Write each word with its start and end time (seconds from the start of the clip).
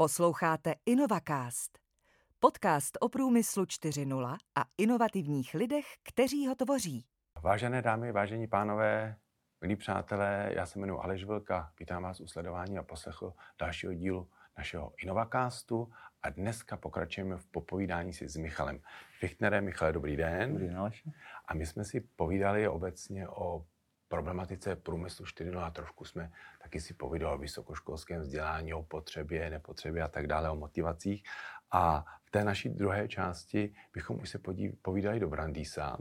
Posloucháte 0.00 0.74
InnovaCast, 0.86 1.78
podcast 2.38 2.98
o 3.00 3.08
průmyslu 3.08 3.64
4.0 3.64 4.36
a 4.54 4.64
inovativních 4.78 5.54
lidech, 5.54 5.84
kteří 6.02 6.46
ho 6.46 6.54
tvoří. 6.54 7.04
Vážené 7.42 7.82
dámy, 7.82 8.12
vážení 8.12 8.46
pánové, 8.46 9.16
milí 9.60 9.76
přátelé, 9.76 10.50
já 10.56 10.66
se 10.66 10.78
jmenuji 10.78 11.00
Aleš 11.00 11.24
Vilka, 11.24 11.72
vítám 11.80 12.02
vás 12.02 12.20
u 12.20 12.26
sledování 12.26 12.78
a 12.78 12.82
poslechu 12.82 13.34
dalšího 13.58 13.94
dílu 13.94 14.28
našeho 14.58 14.92
InnovaCastu 15.02 15.92
a 16.22 16.30
dneska 16.30 16.76
pokračujeme 16.76 17.36
v 17.36 17.46
popovídání 17.46 18.12
si 18.12 18.28
s 18.28 18.36
Michalem 18.36 18.80
Fichtnerem. 19.18 19.64
Michale, 19.64 19.92
dobrý 19.92 20.16
den. 20.16 20.52
Dobrý 20.52 20.66
den, 20.66 20.78
Aleši. 20.78 21.12
A 21.44 21.54
my 21.54 21.66
jsme 21.66 21.84
si 21.84 22.00
povídali 22.00 22.68
obecně 22.68 23.28
o 23.28 23.66
problematice 24.10 24.76
průmyslu 24.76 25.24
4.0 25.24 25.58
a 25.58 25.70
trošku 25.70 26.04
jsme 26.04 26.32
taky 26.62 26.80
si 26.80 26.94
povídali 26.94 27.34
o 27.34 27.38
vysokoškolském 27.38 28.20
vzdělání, 28.20 28.74
o 28.74 28.82
potřebě, 28.82 29.50
nepotřebě 29.50 30.02
a 30.02 30.08
tak 30.08 30.26
dále, 30.26 30.50
o 30.50 30.56
motivacích. 30.56 31.22
A 31.70 32.04
v 32.24 32.30
té 32.30 32.44
naší 32.44 32.68
druhé 32.68 33.08
části 33.08 33.74
bychom 33.94 34.20
už 34.20 34.30
se 34.30 34.38
povídali 34.82 35.20
do 35.20 35.28
Brandýsa, 35.28 35.98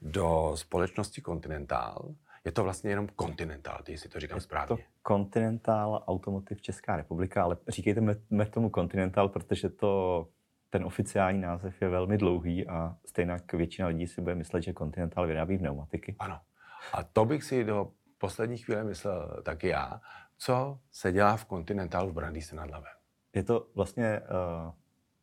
do 0.00 0.52
společnosti 0.54 1.22
Continental. 1.22 2.14
Je 2.44 2.52
to 2.52 2.64
vlastně 2.64 2.90
jenom 2.90 3.08
Continental, 3.20 3.78
ty 3.84 3.98
si 3.98 4.08
to 4.08 4.20
říkám 4.20 4.36
je 4.36 4.40
správně. 4.40 4.76
To 4.76 4.82
Continental 5.08 6.04
Automotive 6.06 6.60
Česká 6.60 6.96
republika, 6.96 7.44
ale 7.44 7.56
říkejte 7.68 8.00
mě 8.30 8.46
tomu 8.46 8.70
Continental, 8.74 9.28
protože 9.28 9.68
to 9.68 10.28
ten 10.70 10.84
oficiální 10.84 11.40
název 11.40 11.82
je 11.82 11.88
velmi 11.88 12.18
dlouhý 12.18 12.68
a 12.68 12.96
stejně 13.06 13.36
většina 13.52 13.88
lidí 13.88 14.06
si 14.06 14.20
bude 14.20 14.34
myslet, 14.34 14.62
že 14.62 14.74
Continental 14.74 15.26
vyrábí 15.26 15.58
pneumatiky. 15.58 16.16
Ano. 16.18 16.40
A 16.92 17.02
to 17.02 17.24
bych 17.24 17.44
si 17.44 17.64
do 17.64 17.90
poslední 18.18 18.58
chvíle 18.58 18.84
myslel 18.84 19.42
taky 19.42 19.68
já. 19.68 20.00
Co 20.38 20.78
se 20.90 21.12
dělá 21.12 21.36
v 21.36 21.46
Continentalu 21.46 22.10
v 22.10 22.14
Brandýse 22.14 22.56
nad 22.56 22.70
Labem? 22.70 22.92
Je 23.34 23.42
to 23.42 23.66
vlastně 23.74 24.20
uh, 24.20 24.72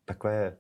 takové 0.05 0.57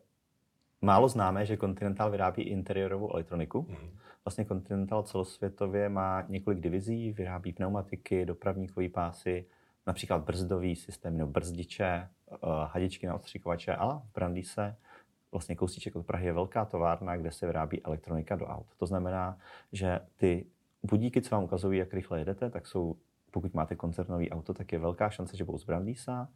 málo 0.81 1.09
známé, 1.09 1.45
že 1.45 1.57
Continental 1.57 2.11
vyrábí 2.11 2.43
interiorovou 2.43 3.13
elektroniku. 3.13 3.61
Mm. 3.69 3.97
Vlastně 4.25 4.45
Continental 4.45 5.03
celosvětově 5.03 5.89
má 5.89 6.21
několik 6.27 6.59
divizí, 6.59 7.11
vyrábí 7.11 7.53
pneumatiky, 7.53 8.25
dopravníkové 8.25 8.89
pásy, 8.89 9.45
například 9.87 10.23
brzdový 10.23 10.75
systém 10.75 11.17
nebo 11.17 11.31
brzdiče, 11.31 12.09
uh, 12.29 12.37
hadičky 12.49 13.07
na 13.07 13.15
odstřikovače, 13.15 13.75
ale 13.75 14.01
v 14.09 14.13
Brandýse 14.13 14.75
vlastně 15.31 15.55
kousíček 15.55 15.95
od 15.95 16.05
Prahy 16.05 16.25
je 16.25 16.33
velká 16.33 16.65
továrna, 16.65 17.17
kde 17.17 17.31
se 17.31 17.45
vyrábí 17.45 17.83
elektronika 17.83 18.35
do 18.35 18.45
aut. 18.45 18.67
To 18.77 18.85
znamená, 18.85 19.37
že 19.71 19.99
ty 20.15 20.45
budíky, 20.83 21.21
co 21.21 21.35
vám 21.35 21.43
ukazují, 21.43 21.79
jak 21.79 21.93
rychle 21.93 22.19
jedete, 22.19 22.49
tak 22.49 22.67
jsou, 22.67 22.95
pokud 23.31 23.53
máte 23.53 23.75
koncernový 23.75 24.31
auto, 24.31 24.53
tak 24.53 24.71
je 24.71 24.79
velká 24.79 25.09
šance, 25.09 25.37
že 25.37 25.43
budou 25.43 25.57
z 25.57 25.65
Brandýsa. 25.65 26.29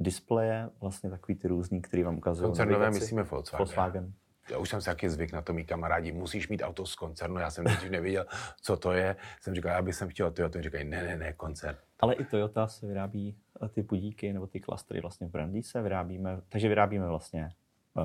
Displeje, 0.00 0.70
vlastně 0.80 1.10
takový 1.10 1.34
ty 1.34 1.48
různý, 1.48 1.82
který 1.82 2.02
vám 2.02 2.16
ukazují. 2.16 2.48
Koncernové 2.48 2.90
myslíme 2.90 3.22
Volkswagen. 3.22 3.58
Volkswagen. 3.58 4.12
Já 4.50 4.58
už 4.58 4.68
jsem 4.68 4.80
si 4.80 4.86
taky 4.86 5.10
zvyk 5.10 5.32
na 5.32 5.42
to, 5.42 5.52
mý 5.52 5.64
kamarádi, 5.64 6.12
musíš 6.12 6.48
mít 6.48 6.62
auto 6.62 6.86
z 6.86 6.94
koncernu, 6.94 7.38
já 7.38 7.50
jsem 7.50 7.64
nejdřív 7.64 7.90
nevěděl, 7.90 8.26
co 8.60 8.76
to 8.76 8.92
je. 8.92 9.16
Jsem 9.40 9.54
říkal, 9.54 9.72
já 9.72 9.82
bych 9.82 9.94
jsem 9.94 10.08
chtěl 10.08 10.30
Toyota, 10.30 10.62
říkají, 10.62 10.84
ne, 10.84 11.02
ne, 11.02 11.16
ne, 11.16 11.32
koncern. 11.32 11.76
Ale 12.00 12.14
i 12.14 12.24
Toyota 12.24 12.66
se 12.66 12.86
vyrábí 12.86 13.36
eh, 13.62 13.68
ty 13.68 13.82
budíky 13.82 14.32
nebo 14.32 14.46
ty 14.46 14.60
klastry 14.60 15.00
vlastně 15.00 15.26
v 15.26 15.30
Brandýse 15.30 15.82
vyrábíme, 15.82 16.40
takže 16.48 16.68
vyrábíme 16.68 17.08
vlastně 17.08 17.50
uh, 17.94 18.04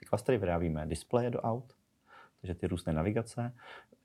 ty 0.00 0.06
klastry, 0.06 0.38
vyrábíme 0.38 0.86
displeje 0.86 1.30
do 1.30 1.40
aut, 1.40 1.74
takže 2.40 2.54
ty 2.54 2.66
různé 2.66 2.92
navigace. 2.92 3.54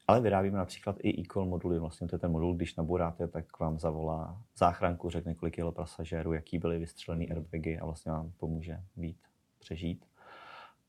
Ale 0.08 0.22
vyrábíme 0.22 0.58
například 0.58 0.96
i 1.00 1.22
e-call 1.22 1.46
moduly. 1.46 1.80
Vlastně 1.80 2.08
to 2.08 2.16
je 2.16 2.20
ten 2.20 2.32
modul, 2.32 2.56
když 2.56 2.76
naboráte, 2.76 3.28
tak 3.28 3.60
vám 3.60 3.80
zavolá 3.80 4.42
záchranku, 4.58 5.10
řekne, 5.10 5.36
kolik 5.36 5.58
jelo 5.58 5.72
pasažérů, 5.72 6.34
jaký 6.34 6.58
byly 6.58 6.80
vystřelený 6.80 7.30
airbagy 7.30 7.80
a 7.80 7.86
vlastně 7.86 8.12
vám 8.12 8.32
pomůže 8.38 8.80
být, 8.96 9.18
přežít. 9.60 10.06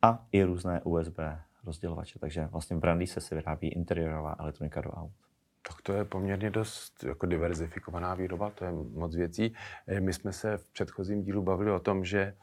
A 0.03 0.27
i 0.33 0.43
různé 0.43 0.81
USB 0.85 1.19
rozdělovače. 1.65 2.19
Takže 2.19 2.47
vlastně 2.47 2.77
v 2.77 2.81
Brandy 2.81 3.07
se 3.07 3.35
vyrábí 3.35 3.69
interiorová 3.69 4.37
elektronika 4.39 4.81
do 4.81 4.91
aut. 4.91 5.13
Tak 5.69 5.83
to 5.83 5.93
je 5.93 6.05
poměrně 6.05 6.51
dost 6.51 7.05
jako 7.05 7.27
diverzifikovaná 7.27 8.15
výroba, 8.15 8.51
to 8.51 8.65
je 8.65 8.73
moc 8.73 9.17
věcí. 9.17 9.55
Eh, 9.87 10.01
my 10.01 10.13
jsme 10.13 10.33
se 10.33 10.57
v 10.57 10.73
předchozím 10.73 11.23
dílu 11.23 11.43
bavili 11.43 11.71
o 11.71 11.81
tom, 11.81 12.05
že, 12.05 12.37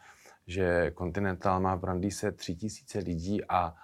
že 0.47 0.91
Continental 0.97 1.59
má 1.59 1.75
v 1.75 1.79
Brandýse 1.79 2.31
3000 2.31 2.99
lidí 2.99 3.45
a 3.45 3.75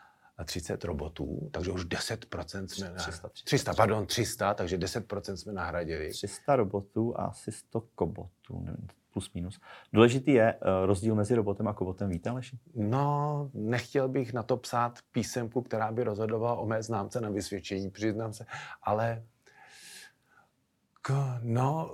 30 0.43 0.83
robotů, 0.83 1.49
takže 1.51 1.71
už 1.71 1.85
10% 1.85 2.67
jsme... 2.67 2.93
300, 2.93 3.29
300, 3.29 3.29
300, 3.45 3.73
pardon, 3.73 4.05
300, 4.05 4.53
takže 4.53 4.77
10% 4.77 5.33
jsme 5.33 5.53
nahradili. 5.53 6.09
300 6.09 6.55
robotů 6.55 7.19
a 7.19 7.25
asi 7.25 7.51
100 7.51 7.81
kobotů, 7.81 8.65
plus 9.13 9.33
minus. 9.33 9.59
Důležitý 9.93 10.31
je 10.31 10.53
uh, 10.53 10.85
rozdíl 10.85 11.15
mezi 11.15 11.35
robotem 11.35 11.67
a 11.67 11.73
kobotem, 11.73 12.09
víte, 12.09 12.29
Aleši? 12.29 12.59
No, 12.75 13.49
nechtěl 13.53 14.09
bych 14.09 14.33
na 14.33 14.43
to 14.43 14.57
psát 14.57 14.99
písemku, 15.11 15.61
která 15.61 15.91
by 15.91 16.03
rozhodovala 16.03 16.55
o 16.55 16.65
mé 16.65 16.83
známce 16.83 17.21
na 17.21 17.29
vysvědčení, 17.29 17.89
přiznám 17.89 18.33
se, 18.33 18.45
ale 18.83 19.23
k, 21.01 21.39
no, 21.41 21.91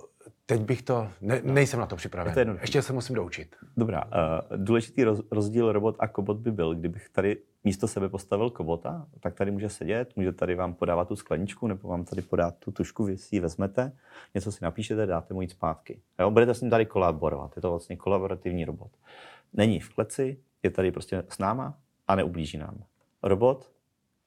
Teď 0.50 0.62
bych 0.62 0.82
to, 0.82 1.10
ne, 1.22 1.42
nejsem 1.44 1.80
na 1.80 1.86
to 1.86 1.96
připraven. 1.96 2.34
To 2.34 2.62
Ještě 2.62 2.82
se 2.82 2.94
musím 2.94 3.16
doučit. 3.16 3.56
Dobrá, 3.78 4.04
uh, 4.06 4.58
důležitý 4.58 5.04
roz, 5.04 5.22
rozdíl 5.32 5.72
robot 5.72 5.96
a 6.00 6.08
kobot 6.08 6.38
by 6.38 6.52
byl, 6.52 6.76
kdybych 6.76 7.10
tady 7.10 7.38
místo 7.64 7.88
sebe 7.88 8.10
postavil 8.10 8.50
kobota, 8.50 9.08
tak 9.20 9.34
tady 9.34 9.52
může 9.52 9.70
sedět, 9.70 10.16
může 10.16 10.32
tady 10.32 10.56
vám 10.56 10.74
podávat 10.74 11.08
tu 11.08 11.16
skleničku, 11.16 11.68
nebo 11.68 11.90
vám 11.90 12.06
tady 12.06 12.22
podát 12.22 12.58
tu 12.60 12.72
tušku, 12.72 13.04
vy 13.04 13.18
si 13.18 13.36
ji 13.36 13.40
vezmete, 13.40 13.92
něco 14.36 14.52
si 14.52 14.64
napíšete, 14.64 15.06
dáte 15.06 15.34
mu 15.34 15.42
jít 15.42 15.52
zpátky. 15.52 16.02
Jo? 16.20 16.32
Budete 16.32 16.54
s 16.54 16.62
ním 16.62 16.70
tady 16.70 16.86
kolaborovat, 16.86 17.56
je 17.56 17.62
to 17.62 17.70
vlastně 17.70 17.96
kolaborativní 17.96 18.66
robot. 18.66 18.92
Není 19.54 19.80
v 19.80 19.94
kleci, 19.94 20.38
je 20.64 20.70
tady 20.70 20.92
prostě 20.92 21.24
s 21.30 21.38
náma 21.38 21.78
a 22.08 22.16
neublíží 22.16 22.58
nám. 22.58 22.84
Robot 23.24 23.72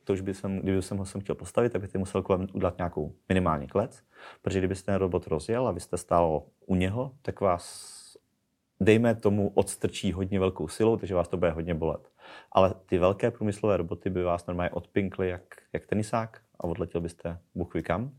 to 0.05 0.12
už 0.12 0.21
by 0.21 0.34
jsem, 0.34 0.59
kdyby 0.59 0.83
jsem 0.83 0.99
ho 0.99 1.05
sem 1.05 1.21
chtěl 1.21 1.34
postavit, 1.34 1.72
tak 1.72 1.81
byste 1.81 1.99
musel 1.99 2.22
kolem 2.22 2.47
udělat 2.53 2.78
nějakou 2.78 3.15
minimální 3.28 3.66
klec, 3.66 4.03
protože 4.43 4.59
kdybyste 4.59 4.87
ten 4.87 4.94
robot 4.94 5.27
rozjel 5.27 5.69
a 5.69 5.72
vy 5.72 5.81
jste 5.81 5.97
stál 5.97 6.43
u 6.66 6.75
něho, 6.75 7.12
tak 7.22 7.41
vás, 7.41 8.00
dejme 8.81 9.15
tomu, 9.15 9.49
odstrčí 9.55 10.12
hodně 10.12 10.41
velkou 10.41 10.69
silou, 10.69 10.97
takže 10.97 11.15
vás 11.15 11.28
to 11.28 11.37
bude 11.37 11.50
hodně 11.50 11.75
bolet. 11.75 12.12
Ale 12.53 12.75
ty 12.87 12.99
velké 12.99 13.31
průmyslové 13.31 13.77
roboty 13.77 14.11
by 14.11 14.22
vás 14.22 14.47
normálně 14.47 14.71
odpinkly 14.71 15.28
jak, 15.28 15.43
jak 15.72 15.87
tenisák 15.87 16.41
a 16.59 16.65
odletěl 16.65 17.00
byste 17.00 17.38
bůh 17.55 17.72
kam. 17.82 18.11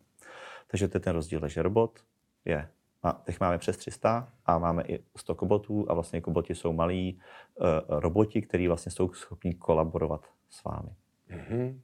Takže 0.67 0.87
to 0.87 0.97
je 0.97 1.01
ten 1.01 1.13
rozdíl. 1.13 1.39
Takže 1.39 1.61
robot 1.61 1.99
je 2.45 2.69
a 3.03 3.11
teď 3.11 3.39
máme 3.39 3.57
přes 3.57 3.77
300 3.77 4.33
a 4.45 4.57
máme 4.57 4.83
i 4.83 5.03
100 5.17 5.35
kobotů 5.35 5.85
a 5.89 5.93
vlastně 5.93 6.21
koboti 6.21 6.55
jsou 6.55 6.73
malí 6.73 7.19
uh, 7.55 7.67
roboti, 7.99 8.41
kteří 8.41 8.67
vlastně 8.67 8.91
jsou 8.91 9.13
schopni 9.13 9.53
kolaborovat 9.53 10.25
s 10.49 10.63
vámi. 10.63 10.89
Mm-hmm. 11.31 11.81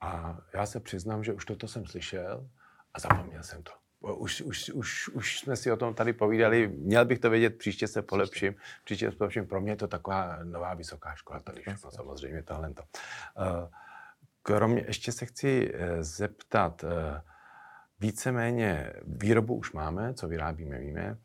A 0.00 0.38
já 0.54 0.66
se 0.66 0.80
přiznám, 0.80 1.24
že 1.24 1.32
už 1.32 1.44
toto 1.44 1.68
jsem 1.68 1.86
slyšel 1.86 2.48
a 2.94 3.00
zapomněl 3.00 3.42
jsem 3.42 3.62
to. 3.62 3.72
Už, 4.00 4.40
už, 4.40 4.70
už, 4.70 5.08
už 5.08 5.38
jsme 5.38 5.56
si 5.56 5.72
o 5.72 5.76
tom 5.76 5.94
tady 5.94 6.12
povídali, 6.12 6.68
měl 6.68 7.04
bych 7.04 7.18
to 7.18 7.30
vědět, 7.30 7.58
příště 7.58 7.88
se 7.88 8.02
polepším, 8.02 8.54
příště 8.84 9.10
se 9.10 9.16
polepším. 9.16 9.46
Pro 9.46 9.60
mě 9.60 9.72
je 9.72 9.76
to 9.76 9.88
taková 9.88 10.38
nová 10.44 10.74
vysoká 10.74 11.14
škola 11.14 11.40
tady 11.40 11.60
všechno, 11.60 11.90
samozřejmě 11.90 12.42
tohle. 12.42 12.72
Eh, 12.78 13.68
kromě, 14.42 14.84
ještě 14.86 15.12
se 15.12 15.26
chci 15.26 15.72
eh, 15.74 16.04
zeptat, 16.04 16.84
eh, 16.84 17.22
víceméně 18.00 18.92
výrobu 19.06 19.54
už 19.54 19.72
máme, 19.72 20.14
co 20.14 20.28
vyrábíme, 20.28 20.78
víme. 20.78 21.18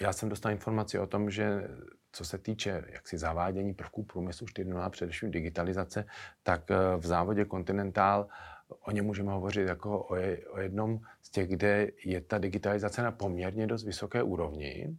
Já 0.00 0.12
jsem 0.12 0.28
dostal 0.28 0.52
informaci 0.52 0.98
o 0.98 1.06
tom, 1.06 1.30
že 1.30 1.68
co 2.18 2.24
se 2.24 2.38
týče 2.38 2.84
jaksi 2.88 3.18
zavádění 3.18 3.74
prvků 3.74 4.02
průmyslu 4.02 4.46
4.0, 4.46 4.90
především 4.90 5.30
digitalizace, 5.30 6.04
tak 6.42 6.70
eh, 6.70 6.76
v 6.96 7.06
závodě 7.06 7.46
Continental 7.46 8.26
o 8.86 8.90
něm 8.90 9.06
můžeme 9.06 9.32
hovořit 9.32 9.68
jako 9.68 10.02
o, 10.02 10.14
je, 10.16 10.48
o 10.48 10.60
jednom 10.60 11.00
z 11.22 11.30
těch, 11.30 11.48
kde 11.48 11.88
je 12.04 12.20
ta 12.20 12.38
digitalizace 12.38 13.02
na 13.02 13.12
poměrně 13.12 13.66
dost 13.66 13.84
vysoké 13.84 14.22
úrovni. 14.22 14.96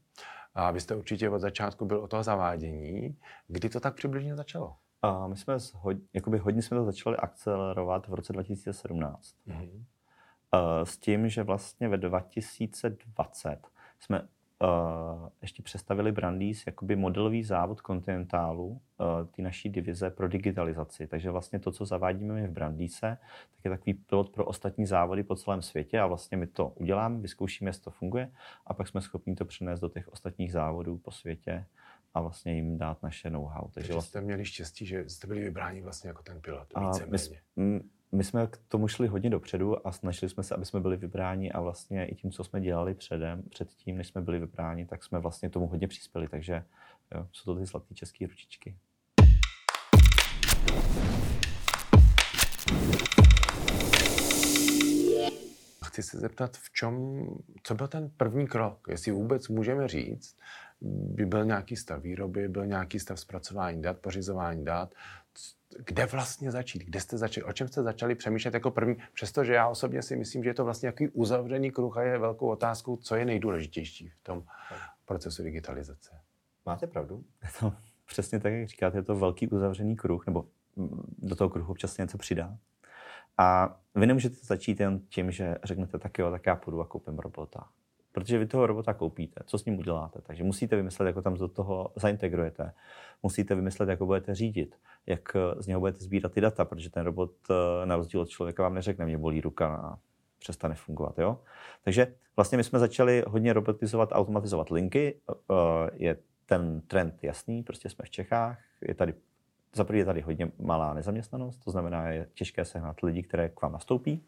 A 0.53 0.71
vy 0.71 0.79
jste 0.79 0.95
určitě 0.95 1.29
od 1.29 1.39
začátku 1.39 1.85
byl 1.85 1.99
o 1.99 2.07
toho 2.07 2.23
zavádění. 2.23 3.17
Kdy 3.47 3.69
to 3.69 3.79
tak 3.79 3.95
přibližně 3.95 4.35
začalo? 4.35 4.75
A 5.01 5.27
my 5.27 5.37
jsme 5.37 5.57
hod, 5.73 5.97
jakoby 6.13 6.37
hodně 6.37 6.61
jsme 6.61 6.77
to 6.77 6.85
začali 6.85 7.17
akcelerovat 7.17 8.07
v 8.07 8.13
roce 8.13 8.33
2017. 8.33 9.35
Mm-hmm. 9.47 9.83
S 10.83 10.97
tím, 10.97 11.29
že 11.29 11.43
vlastně 11.43 11.87
ve 11.87 11.97
2020 11.97 13.67
jsme 13.99 14.27
uh, 14.61 15.29
ještě 15.41 15.63
představili 15.63 16.11
Brandýs 16.11 16.63
jakoby 16.67 16.95
modelový 16.95 17.43
závod 17.43 17.81
Continentalu, 17.87 18.67
uh, 18.67 18.79
ty 19.31 19.41
naší 19.41 19.69
divize 19.69 20.09
pro 20.09 20.27
digitalizaci. 20.27 21.07
Takže 21.07 21.31
vlastně 21.31 21.59
to, 21.59 21.71
co 21.71 21.85
zavádíme 21.85 22.33
my 22.33 22.47
v 22.47 22.51
Brandýse, 22.51 23.17
tak 23.55 23.65
je 23.65 23.71
takový 23.71 23.93
pilot 23.93 24.29
pro 24.29 24.45
ostatní 24.45 24.85
závody 24.85 25.23
po 25.23 25.35
celém 25.35 25.61
světě 25.61 25.99
a 25.99 26.07
vlastně 26.07 26.37
my 26.37 26.47
to 26.47 26.67
uděláme, 26.67 27.19
vyzkoušíme, 27.19 27.69
jestli 27.69 27.83
to 27.83 27.91
funguje 27.91 28.31
a 28.67 28.73
pak 28.73 28.87
jsme 28.87 29.01
schopni 29.01 29.35
to 29.35 29.45
přenést 29.45 29.79
do 29.79 29.89
těch 29.89 30.07
ostatních 30.07 30.51
závodů 30.51 30.97
po 30.97 31.11
světě 31.11 31.65
a 32.13 32.21
vlastně 32.21 32.55
jim 32.55 32.77
dát 32.77 33.03
naše 33.03 33.29
know-how. 33.29 33.61
Takže, 33.61 33.73
Takže 33.73 33.93
vlastně... 33.93 34.09
jste 34.09 34.21
měli 34.21 34.45
štěstí, 34.45 34.85
že 34.85 35.09
jste 35.09 35.27
byli 35.27 35.39
vybráni 35.39 35.81
vlastně 35.81 36.07
jako 36.07 36.23
ten 36.23 36.41
pilot, 36.41 36.67
víceméně. 36.79 37.41
My, 37.55 37.81
my 38.11 38.23
jsme 38.23 38.47
k 38.47 38.57
tomu 38.67 38.87
šli 38.87 39.07
hodně 39.07 39.29
dopředu 39.29 39.87
a 39.87 39.91
snažili 39.91 40.29
jsme 40.29 40.43
se, 40.43 40.55
aby 40.55 40.65
jsme 40.65 40.79
byli 40.79 40.97
vybráni 40.97 41.51
a 41.51 41.61
vlastně 41.61 42.05
i 42.05 42.15
tím, 42.15 42.31
co 42.31 42.43
jsme 42.43 42.61
dělali 42.61 42.93
předem, 42.93 43.43
předtím, 43.49 43.97
než 43.97 44.07
jsme 44.07 44.21
byli 44.21 44.39
vybráni, 44.39 44.85
tak 44.85 45.03
jsme 45.03 45.19
vlastně 45.19 45.49
tomu 45.49 45.67
hodně 45.67 45.87
přispěli, 45.87 46.27
takže 46.27 46.63
jo, 47.15 47.27
jsou 47.31 47.53
to 47.53 47.59
ty 47.59 47.65
zlaté 47.65 47.93
české 47.93 48.27
ručičky. 48.27 48.75
Chci 55.85 56.03
se 56.03 56.19
zeptat, 56.19 56.57
v 56.57 56.71
čem, 56.73 57.25
co 57.63 57.75
byl 57.75 57.87
ten 57.87 58.11
první 58.17 58.47
krok, 58.47 58.87
jestli 58.89 59.11
vůbec 59.11 59.47
můžeme 59.47 59.87
říct, 59.87 60.35
by 60.81 61.25
byl 61.25 61.45
nějaký 61.45 61.75
stav 61.75 62.01
výroby, 62.01 62.47
byl 62.47 62.65
nějaký 62.65 62.99
stav 62.99 63.19
zpracování 63.19 63.81
dat, 63.81 63.97
pořizování 63.97 64.65
dat, 64.65 64.93
kde 65.85 66.05
vlastně 66.05 66.51
začít, 66.51 66.83
kde 66.83 67.01
jste 67.01 67.17
začali, 67.17 67.43
o 67.43 67.53
čem 67.53 67.67
jste 67.67 67.83
začali 67.83 68.15
přemýšlet 68.15 68.53
jako 68.53 68.71
první, 68.71 68.95
přestože 69.13 69.53
já 69.53 69.67
osobně 69.67 70.01
si 70.01 70.15
myslím, 70.15 70.43
že 70.43 70.49
je 70.49 70.53
to 70.53 70.65
vlastně 70.65 70.85
nějaký 70.85 71.07
uzavřený 71.07 71.71
kruh 71.71 71.97
a 71.97 72.01
je 72.01 72.17
velkou 72.17 72.47
otázkou, 72.47 72.97
co 72.97 73.15
je 73.15 73.25
nejdůležitější 73.25 74.09
v 74.09 74.23
tom 74.23 74.43
procesu 75.05 75.43
digitalizace. 75.43 76.21
Máte 76.65 76.87
pravdu. 76.87 77.23
Je 77.43 77.49
to 77.59 77.73
přesně 78.05 78.39
tak, 78.39 78.53
jak 78.53 78.67
říkáte, 78.67 78.97
je 78.97 79.03
to 79.03 79.15
velký 79.15 79.47
uzavřený 79.47 79.95
kruh, 79.95 80.25
nebo 80.25 80.45
do 81.17 81.35
toho 81.35 81.49
kruhu 81.49 81.71
občas 81.71 81.97
něco 81.97 82.17
přidá. 82.17 82.57
A 83.37 83.79
vy 83.95 84.07
nemůžete 84.07 84.35
začít 84.41 84.79
jen 84.79 84.99
tím, 84.99 85.31
že 85.31 85.55
řeknete 85.63 85.99
tak 85.99 86.19
jo, 86.19 86.31
tak 86.31 86.45
já 86.45 86.55
půjdu 86.55 86.81
a 86.81 86.87
koupím 86.87 87.19
robota. 87.19 87.69
Protože 88.11 88.37
vy 88.37 88.47
toho 88.47 88.67
robota 88.67 88.93
koupíte, 88.93 89.41
co 89.45 89.57
s 89.57 89.65
ním 89.65 89.79
uděláte. 89.79 90.21
Takže 90.21 90.43
musíte 90.43 90.75
vymyslet, 90.75 91.05
jak 91.05 91.15
ho 91.15 91.21
tam 91.21 91.33
do 91.33 91.47
toho 91.47 91.91
zaintegrujete. 91.95 92.73
Musíte 93.23 93.55
vymyslet, 93.55 93.89
jak 93.89 93.99
ho 93.99 94.05
budete 94.05 94.35
řídit, 94.35 94.75
jak 95.05 95.35
z 95.57 95.67
něho 95.67 95.79
budete 95.79 95.99
sbírat 95.99 96.31
ty 96.31 96.41
data, 96.41 96.65
protože 96.65 96.89
ten 96.89 97.05
robot 97.05 97.31
eh, 97.49 97.85
na 97.85 97.95
rozdíl 97.95 98.21
od 98.21 98.29
člověka 98.29 98.63
vám 98.63 98.73
neřekne, 98.73 99.05
mě 99.05 99.17
bolí 99.17 99.41
ruka 99.41 99.75
a 99.75 99.97
přestane 100.39 100.75
fungovat. 100.75 101.19
Jo? 101.19 101.39
Takže 101.83 102.13
vlastně 102.35 102.57
my 102.57 102.63
jsme 102.63 102.79
začali 102.79 103.23
hodně 103.27 103.53
robotizovat, 103.53 104.09
automatizovat 104.11 104.69
linky. 104.69 105.21
Eh, 105.29 105.89
je 105.93 106.17
ten 106.45 106.81
trend 106.81 107.23
jasný, 107.23 107.63
prostě 107.63 107.89
jsme 107.89 108.05
v 108.05 108.09
Čechách, 108.09 108.57
je 108.81 108.95
tady 108.95 109.13
za 109.73 109.85
je 109.93 110.05
tady 110.05 110.21
hodně 110.21 110.51
malá 110.59 110.93
nezaměstnanost, 110.93 111.57
to 111.57 111.71
znamená, 111.71 112.09
je 112.09 112.27
těžké 112.33 112.65
sehnat 112.65 113.01
lidi, 113.03 113.23
které 113.23 113.49
k 113.49 113.61
vám 113.61 113.71
nastoupí. 113.71 114.23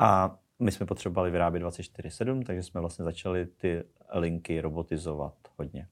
A 0.00 0.38
my 0.62 0.72
jsme 0.72 0.86
potřebovali 0.86 1.30
vyrábět 1.30 1.62
24-7, 1.62 2.44
takže 2.44 2.62
jsme 2.62 2.80
vlastně 2.80 3.04
začali 3.04 3.46
ty 3.46 3.84
linky 4.14 4.60
robotizovat 4.60 5.34
hodně. 5.56 5.88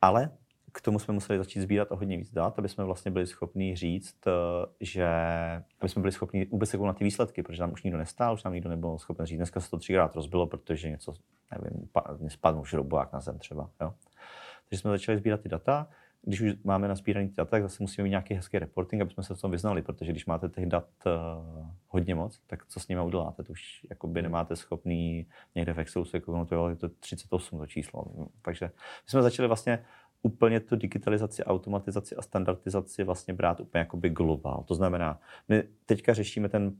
Ale 0.00 0.30
k 0.72 0.80
tomu 0.80 0.98
jsme 0.98 1.14
museli 1.14 1.38
začít 1.38 1.60
sbírat 1.60 1.92
o 1.92 1.96
hodně 1.96 2.16
víc 2.16 2.32
dat, 2.32 2.58
aby 2.58 2.68
jsme 2.68 2.84
vlastně 2.84 3.10
byli 3.10 3.26
schopni 3.26 3.76
říct, 3.76 4.26
eh, 4.26 4.30
že 4.80 5.08
aby 5.80 5.88
jsme 5.88 6.02
byli 6.02 6.12
schopni 6.12 6.44
vůbec 6.44 6.70
se 6.70 6.78
na 6.78 6.92
ty 6.92 7.04
výsledky, 7.04 7.42
protože 7.42 7.60
nám 7.60 7.72
už 7.72 7.82
nikdo 7.82 7.98
nestál, 7.98 8.34
už 8.34 8.44
nám 8.44 8.54
nikdo 8.54 8.70
nebyl 8.70 8.98
schopen 8.98 9.26
říct, 9.26 9.38
dneska 9.38 9.60
se 9.60 9.70
to 9.70 9.78
třikrát 9.78 10.14
rozbilo, 10.14 10.46
protože 10.46 10.90
něco, 10.90 11.14
nevím, 11.50 11.88
spadl 12.28 12.64
šroubovák 12.64 13.12
na 13.12 13.20
zem 13.20 13.38
třeba. 13.38 13.70
Jo? 13.80 13.94
Takže 14.68 14.80
jsme 14.80 14.90
začali 14.90 15.18
sbírat 15.18 15.40
ty 15.40 15.48
data, 15.48 15.88
když 16.26 16.40
už 16.40 16.52
máme 16.64 16.88
nazbíraný 16.88 17.28
data, 17.28 17.50
tak 17.50 17.62
zase 17.62 17.76
musíme 17.80 18.02
mít 18.02 18.10
nějaký 18.10 18.34
hezký 18.34 18.58
reporting, 18.58 19.02
aby 19.02 19.10
jsme 19.10 19.22
se 19.22 19.34
v 19.34 19.40
tom 19.40 19.50
vyznali, 19.50 19.82
protože 19.82 20.12
když 20.12 20.26
máte 20.26 20.48
těch 20.48 20.66
dat 20.66 20.88
uh, 21.06 21.66
hodně 21.88 22.14
moc, 22.14 22.40
tak 22.46 22.66
co 22.66 22.80
s 22.80 22.88
nimi 22.88 23.00
uděláte? 23.02 23.42
To 23.42 23.52
už 23.52 23.86
jakoby 23.90 24.22
nemáte 24.22 24.56
schopný 24.56 25.26
někde 25.54 25.72
v 25.72 25.78
Excelu 25.78 26.04
se 26.04 26.20
kouknout, 26.20 26.52
je 26.68 26.76
to 26.76 26.88
38 26.88 27.58
to 27.58 27.66
číslo. 27.66 28.04
Takže 28.42 28.66
my 28.66 29.10
jsme 29.10 29.22
začali 29.22 29.46
vlastně 29.46 29.84
úplně 30.22 30.60
tu 30.60 30.76
digitalizaci, 30.76 31.44
automatizaci 31.44 32.16
a 32.16 32.22
standardizaci 32.22 33.04
vlastně 33.04 33.34
brát 33.34 33.60
úplně 33.60 33.78
jakoby 33.78 34.10
globál. 34.10 34.64
To 34.68 34.74
znamená, 34.74 35.20
my 35.48 35.62
teďka 35.86 36.14
řešíme 36.14 36.48
ten 36.48 36.76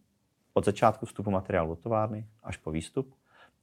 od 0.54 0.64
začátku 0.64 1.06
vstupu 1.06 1.30
materiálu 1.30 1.68
do 1.68 1.76
továrny 1.76 2.26
až 2.42 2.56
po 2.56 2.70
výstup, 2.70 3.14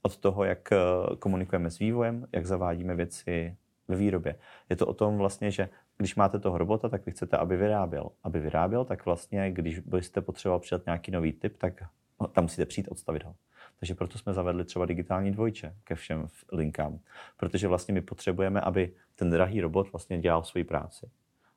od 0.02 0.18
toho, 0.18 0.44
jak 0.44 0.72
eh, 0.72 0.78
komunikujeme 1.20 1.72
s 1.72 1.80
vývojem, 1.80 2.28
jak 2.32 2.46
zavádíme 2.46 2.96
věci 2.96 3.58
ve 3.88 3.96
výrobě. 3.96 4.36
Je 4.70 4.76
to 4.76 4.88
o 4.88 4.94
tom 4.94 5.18
vlastně, 5.18 5.52
že 5.52 5.70
když 5.98 6.16
máte 6.16 6.40
toho 6.40 6.58
robota, 6.58 6.90
tak 6.90 7.06
vy 7.06 7.12
chcete, 7.12 7.38
aby 7.38 7.58
vyráběl. 7.58 8.10
Aby 8.24 8.40
vyráběl, 8.40 8.86
tak 8.86 9.06
vlastně, 9.06 9.52
když 9.52 9.80
byste 9.80 10.22
potřeboval 10.22 10.60
přidat 10.60 10.86
nějaký 10.86 11.12
nový 11.12 11.34
typ, 11.34 11.58
tak 11.58 11.84
tam 12.32 12.44
musíte 12.44 12.66
přijít 12.66 12.88
odstavit 12.88 13.24
ho. 13.24 13.36
Takže 13.80 13.96
proto 13.96 14.18
jsme 14.18 14.34
zavedli 14.34 14.66
třeba 14.66 14.86
digitální 14.86 15.32
dvojče 15.32 15.76
ke 15.84 15.96
všem 15.96 16.28
linkám. 16.52 17.00
Protože 17.38 17.68
vlastně 17.68 17.94
my 17.94 18.02
potřebujeme, 18.02 18.62
aby 18.62 18.94
ten 19.16 19.30
drahý 19.30 19.62
robot 19.62 19.92
vlastně 19.92 20.20
dělal 20.20 20.44
svoji 20.44 20.64
práci 20.64 21.10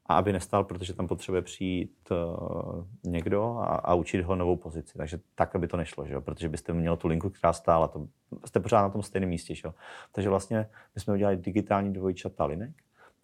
a 0.08 0.16
aby 0.16 0.32
nestal, 0.32 0.64
protože 0.64 0.94
tam 0.94 1.06
potřebuje 1.06 1.42
přijít 1.42 2.10
uh, 2.10 2.84
někdo 3.04 3.56
a, 3.58 3.64
a 3.64 3.94
učit 3.94 4.22
ho 4.22 4.36
novou 4.36 4.56
pozici. 4.56 4.98
Takže 4.98 5.20
tak, 5.34 5.56
aby 5.56 5.68
to 5.68 5.76
nešlo, 5.76 6.06
že 6.06 6.14
jo? 6.14 6.20
protože 6.20 6.48
byste 6.48 6.72
měl 6.72 6.96
tu 6.96 7.08
linku, 7.08 7.30
která 7.30 7.52
stála, 7.52 7.88
to, 7.88 8.08
jste 8.44 8.60
pořád 8.60 8.82
na 8.82 8.88
tom 8.88 9.02
stejném 9.02 9.30
místě. 9.30 9.54
Že 9.54 9.62
jo? 9.64 9.74
Takže 10.12 10.28
vlastně 10.28 10.68
my 10.94 11.00
jsme 11.00 11.14
udělali 11.14 11.36
digitální 11.36 11.92
dvojčata 11.92 12.44
linek, 12.44 12.74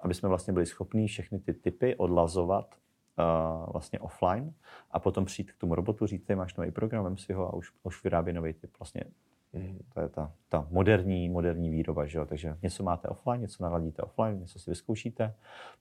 aby 0.01 0.15
jsme 0.15 0.29
vlastně 0.29 0.53
byli 0.53 0.67
schopni 0.67 1.07
všechny 1.07 1.39
ty 1.39 1.53
typy 1.55 1.97
odlazovat 1.97 2.75
uh, 3.19 3.73
vlastně 3.73 4.01
offline 4.01 4.55
a 4.91 4.99
potom 4.99 5.25
přijít 5.25 5.53
k 5.53 5.59
tomu 5.59 5.75
robotu, 5.75 6.07
říct, 6.07 6.25
ty 6.25 6.35
máš 6.35 6.55
nový 6.55 6.71
program, 6.71 7.05
vem 7.05 7.17
si 7.17 7.33
ho 7.33 7.49
a 7.49 7.55
už, 7.55 7.73
už 7.83 8.05
vyrábí 8.05 8.33
nový 8.33 8.53
typ. 8.53 8.71
Vlastně 8.79 9.05
mm, 9.53 9.79
to 9.95 10.01
je 10.01 10.09
ta, 10.09 10.33
ta 10.49 10.67
moderní, 10.71 11.29
moderní 11.29 11.71
výroba, 11.71 12.07
že 12.07 12.19
jo? 12.19 12.25
takže 12.27 12.57
něco 12.63 12.83
máte 12.83 13.09
offline, 13.09 13.41
něco 13.41 13.63
naladíte 13.63 14.03
offline, 14.03 14.41
něco 14.41 14.59
si 14.59 14.71
vyzkoušíte 14.71 15.35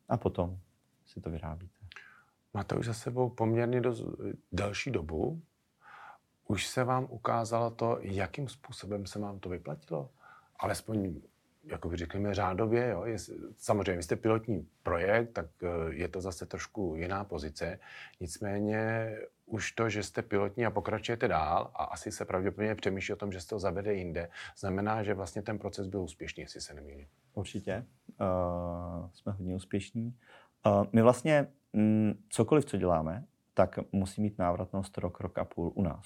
a 0.09 0.17
potom 0.17 0.57
si 1.11 1.21
to 1.21 1.29
vyrábíte? 1.29 1.79
Máte 2.53 2.75
už 2.75 2.85
za 2.85 2.93
sebou 2.93 3.29
poměrně 3.29 3.81
dost 3.81 4.03
delší 4.51 4.91
dobu. 4.91 5.41
Už 6.47 6.67
se 6.67 6.83
vám 6.83 7.07
ukázalo 7.09 7.71
to, 7.71 7.97
jakým 8.01 8.47
způsobem 8.47 9.05
se 9.05 9.19
vám 9.19 9.39
to 9.39 9.49
vyplatilo? 9.49 10.09
Alespoň, 10.59 11.21
jako 11.63 11.89
by 11.89 11.97
řekli 11.97 12.33
řádově, 12.33 12.89
jo? 12.89 13.05
Je, 13.05 13.17
samozřejmě, 13.57 13.97
vy 13.97 14.03
jste 14.03 14.15
pilotní 14.15 14.67
projekt, 14.83 15.33
tak 15.33 15.45
eh, 15.63 15.93
je 15.93 16.07
to 16.07 16.21
zase 16.21 16.45
trošku 16.45 16.95
jiná 16.95 17.23
pozice. 17.23 17.79
Nicméně 18.19 19.15
už 19.45 19.71
to, 19.71 19.89
že 19.89 20.03
jste 20.03 20.21
pilotní 20.21 20.65
a 20.65 20.71
pokračujete 20.71 21.27
dál 21.27 21.71
a 21.75 21.83
asi 21.83 22.11
se 22.11 22.25
pravděpodobně 22.25 22.75
přemýšlí 22.75 23.13
o 23.13 23.17
tom, 23.17 23.31
že 23.31 23.41
se 23.41 23.47
to 23.47 23.59
zavede 23.59 23.93
jinde, 23.93 24.29
znamená, 24.57 25.03
že 25.03 25.13
vlastně 25.13 25.41
ten 25.41 25.59
proces 25.59 25.87
byl 25.87 26.01
úspěšný, 26.01 26.41
jestli 26.41 26.61
se 26.61 26.73
nemýlím. 26.73 27.07
Určitě. 27.33 27.85
Uh, 28.21 29.09
jsme 29.13 29.31
hodně 29.31 29.55
úspěšní. 29.55 30.07
Uh, 30.07 30.13
my 30.91 31.01
vlastně 31.01 31.47
mm, 31.73 32.23
cokoliv, 32.29 32.65
co 32.65 32.77
děláme, 32.77 33.25
tak 33.53 33.79
musí 33.91 34.21
mít 34.21 34.37
návratnost 34.37 34.97
rok, 34.97 35.19
rok 35.19 35.37
a 35.37 35.45
půl 35.45 35.71
u 35.75 35.81
nás. 35.81 36.05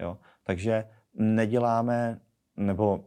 Jo? 0.00 0.18
Takže 0.42 0.88
neděláme, 1.14 2.20
nebo 2.56 3.04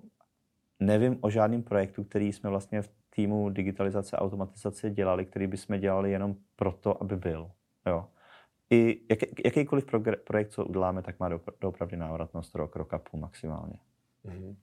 nevím 0.79 1.17
o 1.21 1.29
žádném 1.29 1.63
projektu, 1.63 2.03
který 2.03 2.33
jsme 2.33 2.49
vlastně 2.49 2.81
v 2.81 2.89
týmu 3.09 3.49
digitalizace 3.49 4.17
a 4.17 4.21
automatizace 4.21 4.89
dělali, 4.89 5.25
který 5.25 5.47
bychom 5.47 5.79
dělali 5.79 6.11
jenom 6.11 6.35
proto, 6.55 7.03
aby 7.03 7.17
byl. 7.17 7.51
Jo? 7.85 8.07
I 8.69 9.01
jak, 9.09 9.19
jakýkoliv 9.45 9.85
projekt, 10.23 10.51
co 10.51 10.65
uděláme, 10.65 11.01
tak 11.01 11.19
má 11.19 11.29
doopravdy 11.61 11.97
návratnost 11.97 12.55
rok, 12.55 12.75
rok 12.75 12.93
a 12.93 12.97
půl 12.97 13.19
maximálně. 13.19 13.79
Mm-hmm. 14.25 14.55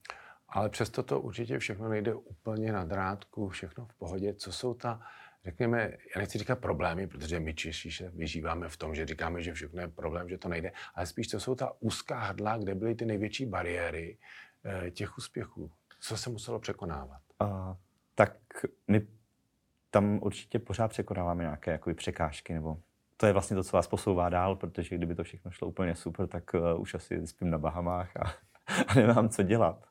Ale 0.48 0.68
přesto 0.68 1.02
to 1.02 1.20
určitě 1.20 1.58
všechno 1.58 1.88
nejde 1.88 2.14
úplně 2.14 2.72
na 2.72 2.84
drátku, 2.84 3.48
všechno 3.48 3.86
v 3.86 3.94
pohodě. 3.94 4.34
Co 4.34 4.52
jsou 4.52 4.74
ta 4.74 5.00
řekněme, 5.48 5.80
já 6.14 6.18
nechci 6.20 6.38
říkat 6.38 6.58
problémy, 6.58 7.06
protože 7.06 7.40
my 7.40 7.54
Češi 7.54 7.90
se 7.90 8.10
vyžíváme 8.10 8.68
v 8.68 8.76
tom, 8.76 8.94
že 8.94 9.06
říkáme, 9.06 9.42
že 9.42 9.52
všechno 9.52 9.80
je 9.80 9.88
problém, 9.88 10.28
že 10.28 10.38
to 10.38 10.48
nejde, 10.48 10.72
ale 10.94 11.06
spíš 11.06 11.28
to 11.28 11.40
jsou 11.40 11.54
ta 11.54 11.72
úzká 11.80 12.20
hrdla, 12.20 12.56
kde 12.56 12.74
byly 12.74 12.94
ty 12.94 13.04
největší 13.04 13.46
bariéry 13.46 14.18
eh, 14.64 14.90
těch 14.90 15.18
úspěchů. 15.18 15.70
Co 16.00 16.16
se 16.16 16.30
muselo 16.30 16.58
překonávat? 16.58 17.20
Uh, 17.42 17.48
tak 18.14 18.36
my 18.88 19.06
tam 19.90 20.18
určitě 20.22 20.58
pořád 20.58 20.88
překonáváme 20.88 21.42
nějaké 21.42 21.70
jakoby, 21.70 21.94
překážky, 21.94 22.54
nebo 22.54 22.78
to 23.16 23.26
je 23.26 23.32
vlastně 23.32 23.56
to, 23.56 23.64
co 23.64 23.76
vás 23.76 23.86
posouvá 23.86 24.28
dál, 24.28 24.56
protože 24.56 24.96
kdyby 24.96 25.14
to 25.14 25.24
všechno 25.24 25.50
šlo 25.50 25.68
úplně 25.68 25.94
super, 25.94 26.26
tak 26.26 26.54
uh, 26.54 26.80
už 26.80 26.94
asi 26.94 27.26
spím 27.26 27.50
na 27.50 27.58
Bahamách 27.58 28.16
a, 28.16 28.34
a 28.88 28.94
nemám 28.94 29.28
co 29.28 29.42
dělat. 29.42 29.86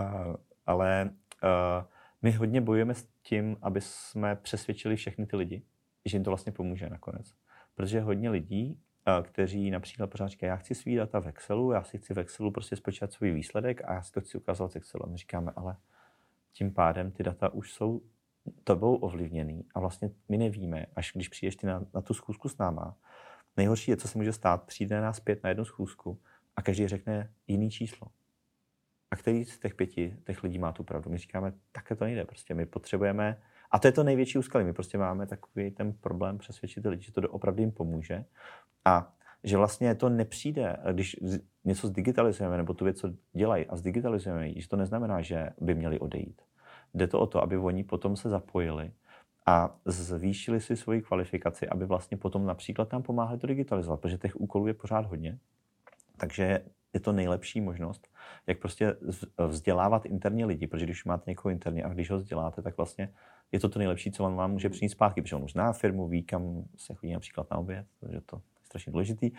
Uh, 0.00 0.34
ale 0.66 1.10
uh, 1.42 1.84
my 2.22 2.32
hodně 2.32 2.60
bojujeme 2.60 2.94
s 2.94 3.08
tím, 3.22 3.56
aby 3.62 3.80
jsme 3.80 4.36
přesvědčili 4.36 4.96
všechny 4.96 5.26
ty 5.26 5.36
lidi, 5.36 5.62
že 6.04 6.16
jim 6.16 6.24
to 6.24 6.30
vlastně 6.30 6.52
pomůže 6.52 6.90
nakonec. 6.90 7.34
Protože 7.74 8.00
hodně 8.00 8.30
lidí, 8.30 8.80
eh, 9.06 9.22
kteří 9.22 9.70
například 9.70 10.06
pořád 10.06 10.28
říkají, 10.28 10.48
já 10.48 10.56
chci 10.56 10.74
svý 10.74 10.96
data 10.96 11.20
v 11.20 11.26
Excelu, 11.26 11.72
já 11.72 11.82
si 11.82 11.98
chci 11.98 12.14
v 12.14 12.18
Excelu 12.18 12.50
prostě 12.50 12.76
spočítat 12.76 13.12
svůj 13.12 13.32
výsledek 13.32 13.82
a 13.84 13.94
já 13.94 14.02
si 14.02 14.12
to 14.12 14.20
chci 14.20 14.38
ukázat 14.38 14.72
v 14.72 14.76
Excelu. 14.76 15.10
My 15.10 15.16
říkáme, 15.16 15.52
ale 15.56 15.76
tím 16.52 16.74
pádem 16.74 17.10
ty 17.10 17.22
data 17.22 17.48
už 17.48 17.72
jsou 17.72 18.02
tobou 18.64 18.96
ovlivněný 18.96 19.64
a 19.74 19.80
vlastně 19.80 20.10
my 20.28 20.38
nevíme, 20.38 20.86
až 20.96 21.12
když 21.14 21.28
přijdeš 21.28 21.56
ty 21.56 21.66
na, 21.66 21.84
na 21.94 22.00
tu 22.00 22.14
schůzku 22.14 22.48
s 22.48 22.58
náma, 22.58 22.96
nejhorší 23.56 23.90
je, 23.90 23.96
co 23.96 24.08
se 24.08 24.18
může 24.18 24.32
stát, 24.32 24.62
přijde 24.62 25.00
nás 25.00 25.20
pět 25.20 25.42
na 25.42 25.48
jednu 25.48 25.64
schůzku 25.64 26.20
a 26.56 26.62
každý 26.62 26.88
řekne 26.88 27.32
jiný 27.46 27.70
číslo. 27.70 28.08
A 29.10 29.16
který 29.16 29.44
z 29.44 29.58
těch 29.58 29.74
pěti 29.74 30.16
těch 30.24 30.42
lidí 30.42 30.58
má 30.58 30.72
tu 30.72 30.84
pravdu? 30.84 31.10
My 31.10 31.18
říkáme, 31.18 31.52
takhle 31.72 31.96
to 31.96 32.04
nejde. 32.04 32.24
Prostě 32.24 32.54
my 32.54 32.66
potřebujeme, 32.66 33.42
a 33.70 33.78
to 33.78 33.88
je 33.88 33.92
to 33.92 34.04
největší 34.04 34.38
úskalí, 34.38 34.64
my 34.64 34.72
prostě 34.72 34.98
máme 34.98 35.26
takový 35.26 35.70
ten 35.70 35.92
problém 35.92 36.38
přesvědčit 36.38 36.86
lidi, 36.86 37.02
že 37.02 37.12
to 37.12 37.20
opravdu 37.20 37.62
jim 37.62 37.72
pomůže. 37.72 38.24
A 38.84 39.14
že 39.44 39.56
vlastně 39.56 39.94
to 39.94 40.08
nepřijde, 40.08 40.76
když 40.92 41.16
něco 41.64 41.86
zdigitalizujeme, 41.86 42.56
nebo 42.56 42.74
tu 42.74 42.84
věc, 42.84 42.98
co 42.98 43.12
dělají 43.32 43.66
a 43.66 43.76
zdigitalizujeme 43.76 44.48
ji, 44.48 44.60
že 44.60 44.68
to 44.68 44.76
neznamená, 44.76 45.22
že 45.22 45.50
by 45.60 45.74
měli 45.74 45.98
odejít. 45.98 46.42
Jde 46.94 47.06
to 47.06 47.20
o 47.20 47.26
to, 47.26 47.42
aby 47.42 47.56
oni 47.56 47.84
potom 47.84 48.16
se 48.16 48.28
zapojili 48.28 48.92
a 49.46 49.76
zvýšili 49.84 50.60
si 50.60 50.76
svoji 50.76 51.02
kvalifikaci, 51.02 51.68
aby 51.68 51.86
vlastně 51.86 52.16
potom 52.16 52.46
například 52.46 52.88
tam 52.88 53.02
pomáhali 53.02 53.38
to 53.38 53.46
digitalizovat, 53.46 54.00
protože 54.00 54.18
těch 54.18 54.40
úkolů 54.40 54.66
je 54.66 54.74
pořád 54.74 55.06
hodně. 55.06 55.38
Takže 56.16 56.64
je 56.92 57.00
to 57.00 57.12
nejlepší 57.12 57.60
možnost, 57.60 58.08
jak 58.46 58.58
prostě 58.58 58.96
vzdělávat 59.46 60.06
interně 60.06 60.46
lidi, 60.46 60.66
protože 60.66 60.84
když 60.84 61.04
máte 61.04 61.30
někoho 61.30 61.50
interně 61.50 61.84
a 61.84 61.88
když 61.88 62.10
ho 62.10 62.16
vzděláte, 62.16 62.62
tak 62.62 62.76
vlastně 62.76 63.12
je 63.52 63.60
to 63.60 63.68
to 63.68 63.78
nejlepší, 63.78 64.12
co 64.12 64.24
on 64.24 64.34
vám 64.34 64.50
může 64.50 64.68
přinést 64.68 64.92
zpátky, 64.92 65.22
protože 65.22 65.36
on 65.36 65.44
už 65.44 65.52
zná 65.52 65.72
firmu, 65.72 66.08
ví, 66.08 66.22
kam 66.22 66.64
se 66.76 66.94
chodí 66.94 67.12
například 67.12 67.50
na 67.50 67.56
oběd, 67.56 67.86
takže 68.00 68.20
to 68.20 68.36
je 68.36 68.42
strašně 68.64 68.92
důležitý, 68.92 69.30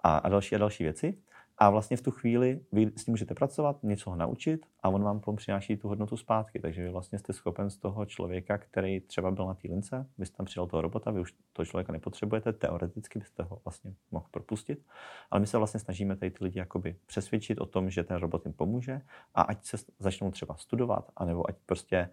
a, 0.00 0.18
a 0.18 0.28
další 0.28 0.54
a 0.54 0.58
další 0.58 0.84
věci. 0.84 1.18
A 1.58 1.70
vlastně 1.70 1.96
v 1.96 2.02
tu 2.02 2.10
chvíli 2.10 2.60
vy 2.72 2.92
s 2.96 3.06
ním 3.06 3.12
můžete 3.12 3.34
pracovat, 3.34 3.82
něco 3.82 4.10
ho 4.10 4.16
naučit 4.16 4.66
a 4.80 4.88
on 4.88 5.02
vám 5.02 5.20
potom 5.20 5.36
přináší 5.36 5.76
tu 5.76 5.88
hodnotu 5.88 6.16
zpátky. 6.16 6.58
Takže 6.58 6.82
vy 6.82 6.88
vlastně 6.88 7.18
jste 7.18 7.32
schopen 7.32 7.70
z 7.70 7.76
toho 7.76 8.06
člověka, 8.06 8.58
který 8.58 9.00
třeba 9.00 9.30
byl 9.30 9.46
na 9.46 9.54
té 9.54 9.68
lince, 9.68 10.06
vy 10.18 10.26
jste 10.26 10.36
tam 10.36 10.46
přidal 10.46 10.66
toho 10.66 10.80
robota, 10.80 11.10
vy 11.10 11.20
už 11.20 11.34
toho 11.52 11.66
člověka 11.66 11.92
nepotřebujete, 11.92 12.52
teoreticky 12.52 13.18
byste 13.18 13.42
ho 13.42 13.60
vlastně 13.64 13.94
mohl 14.10 14.26
propustit. 14.30 14.86
Ale 15.30 15.40
my 15.40 15.46
se 15.46 15.58
vlastně 15.58 15.80
snažíme 15.80 16.16
tady 16.16 16.30
ty 16.30 16.44
lidi 16.44 16.58
jakoby 16.58 16.96
přesvědčit 17.06 17.58
o 17.58 17.66
tom, 17.66 17.90
že 17.90 18.04
ten 18.04 18.16
robot 18.16 18.46
jim 18.46 18.52
pomůže 18.52 19.00
a 19.34 19.42
ať 19.42 19.64
se 19.64 19.76
začnou 19.98 20.30
třeba 20.30 20.56
studovat, 20.56 21.10
anebo 21.16 21.48
ať 21.48 21.56
prostě 21.66 22.08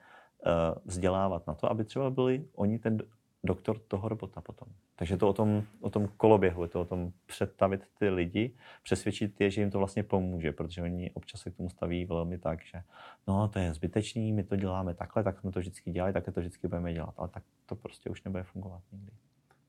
uh, 0.45 0.51
vzdělávat 0.85 1.47
na 1.47 1.53
to, 1.53 1.71
aby 1.71 1.85
třeba 1.85 2.09
byli 2.09 2.47
oni 2.55 2.79
ten 2.79 2.97
doktor 3.43 3.79
toho 3.79 4.09
robota 4.09 4.41
potom. 4.41 4.67
Takže 4.95 5.17
to 5.17 5.29
o 5.29 5.33
tom, 5.33 5.63
o 5.81 5.89
tom 5.89 6.07
koloběhu, 6.17 6.63
je 6.63 6.69
to 6.69 6.81
o 6.81 6.85
tom 6.85 7.11
představit 7.25 7.87
ty 7.99 8.09
lidi, 8.09 8.55
přesvědčit 8.83 9.41
je, 9.41 9.51
že 9.51 9.61
jim 9.61 9.71
to 9.71 9.77
vlastně 9.77 10.03
pomůže, 10.03 10.51
protože 10.51 10.81
oni 10.81 11.11
občas 11.11 11.41
se 11.41 11.51
k 11.51 11.57
tomu 11.57 11.69
staví 11.69 12.05
velmi 12.05 12.37
tak, 12.37 12.65
že 12.65 12.83
no 13.27 13.47
to 13.47 13.59
je 13.59 13.73
zbytečný, 13.73 14.33
my 14.33 14.43
to 14.43 14.55
děláme 14.55 14.93
takhle, 14.93 15.23
tak 15.23 15.39
jsme 15.39 15.51
to 15.51 15.59
vždycky 15.59 15.91
dělali, 15.91 16.13
tak 16.13 16.25
to 16.25 16.39
vždycky 16.39 16.67
budeme 16.67 16.93
dělat, 16.93 17.13
ale 17.17 17.27
tak 17.27 17.43
to 17.65 17.75
prostě 17.75 18.09
už 18.09 18.23
nebude 18.23 18.43
fungovat 18.43 18.81
nikdy. 18.91 19.11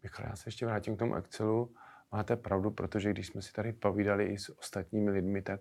Michal, 0.02 0.26
já 0.30 0.36
se 0.36 0.48
ještě 0.48 0.66
vrátím 0.66 0.96
k 0.96 0.98
tomu 0.98 1.14
Excelu. 1.14 1.74
Máte 2.12 2.36
pravdu, 2.36 2.70
protože 2.70 3.10
když 3.10 3.26
jsme 3.26 3.42
si 3.42 3.52
tady 3.52 3.72
povídali 3.72 4.24
i 4.24 4.38
s 4.38 4.58
ostatními 4.58 5.10
lidmi, 5.10 5.42
tak 5.42 5.60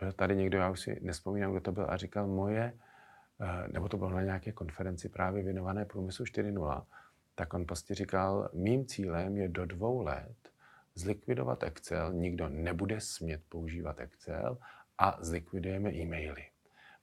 byl 0.00 0.12
tady 0.12 0.36
někdo, 0.36 0.58
já 0.58 0.70
už 0.70 0.80
si 0.80 1.00
nespomínám, 1.02 1.50
kdo 1.50 1.60
to 1.60 1.72
byl, 1.72 1.86
a 1.88 1.96
říkal 1.96 2.26
moje, 2.26 2.72
eh, 3.40 3.68
nebo 3.72 3.88
to 3.88 3.96
bylo 3.96 4.10
na 4.10 4.22
nějaké 4.22 4.52
konferenci 4.52 5.08
právě 5.08 5.42
věnované 5.42 5.84
průmyslu 5.84 6.24
4.0, 6.24 6.86
tak 7.40 7.54
on 7.54 7.64
prostě 7.64 7.94
říkal, 7.94 8.50
mým 8.52 8.86
cílem 8.86 9.36
je 9.36 9.48
do 9.48 9.66
dvou 9.66 10.02
let 10.02 10.36
zlikvidovat 10.94 11.62
Excel, 11.62 12.12
nikdo 12.12 12.48
nebude 12.48 13.00
smět 13.00 13.40
používat 13.48 14.00
Excel 14.00 14.58
a 14.98 15.18
zlikvidujeme 15.20 15.90
e-maily. 15.94 16.44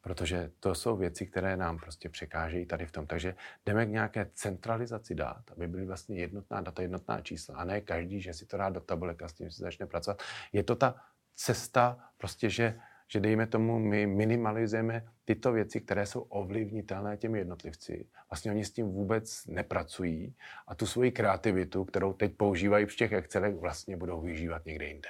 Protože 0.01 0.51
to 0.59 0.75
jsou 0.75 0.97
věci, 0.97 1.25
které 1.25 1.57
nám 1.57 1.77
prostě 1.77 2.09
překážejí 2.09 2.65
tady 2.65 2.85
v 2.85 2.91
tom. 2.91 3.07
Takže 3.07 3.35
jdeme 3.65 3.85
k 3.85 3.89
nějaké 3.89 4.29
centralizaci 4.33 5.15
dát, 5.15 5.51
aby 5.51 5.67
byly 5.67 5.85
vlastně 5.85 6.19
jednotná 6.19 6.61
data, 6.61 6.81
jednotná 6.81 7.21
čísla. 7.21 7.55
A 7.57 7.63
ne 7.63 7.81
každý, 7.81 8.21
že 8.21 8.33
si 8.33 8.45
to 8.45 8.57
dá 8.57 8.69
do 8.69 8.81
tabulek 8.81 9.21
a 9.21 9.27
s 9.27 9.33
tím 9.33 9.51
si 9.51 9.61
začne 9.61 9.85
pracovat. 9.85 10.21
Je 10.53 10.63
to 10.63 10.75
ta 10.75 10.95
cesta, 11.35 12.11
prostě, 12.17 12.49
že 12.49 12.79
že 13.07 13.19
dejme 13.19 13.47
tomu, 13.47 13.79
my 13.79 14.07
minimalizujeme 14.07 15.05
tyto 15.25 15.51
věci, 15.51 15.81
které 15.81 16.05
jsou 16.05 16.21
ovlivnitelné 16.21 17.17
těmi 17.17 17.37
jednotlivci. 17.37 18.05
Vlastně 18.31 18.51
oni 18.51 18.65
s 18.65 18.71
tím 18.71 18.85
vůbec 18.85 19.45
nepracují 19.47 20.35
a 20.67 20.75
tu 20.75 20.85
svoji 20.85 21.11
kreativitu, 21.11 21.85
kterou 21.85 22.13
teď 22.13 22.33
používají 22.33 22.85
v 22.85 22.95
těch 22.95 23.11
Excelech, 23.11 23.55
vlastně 23.55 23.97
budou 23.97 24.21
využívat 24.21 24.65
někde 24.65 24.85
jinde. 24.85 25.09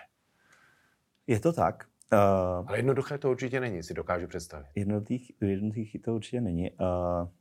Je 1.28 1.40
to 1.40 1.54
tak. 1.54 1.88
Uh, 2.14 2.70
Ale 2.70 2.78
jednoduché 2.78 3.18
to 3.18 3.32
určitě 3.32 3.60
není, 3.60 3.84
si 3.84 3.94
dokážu 3.94 4.28
představit. 4.28 4.68
Jednoduchý, 4.76 5.36
jednoduchý 5.42 6.00
to 6.00 6.16
určitě 6.16 6.42
není. 6.42 6.72
Uh, 6.72 6.78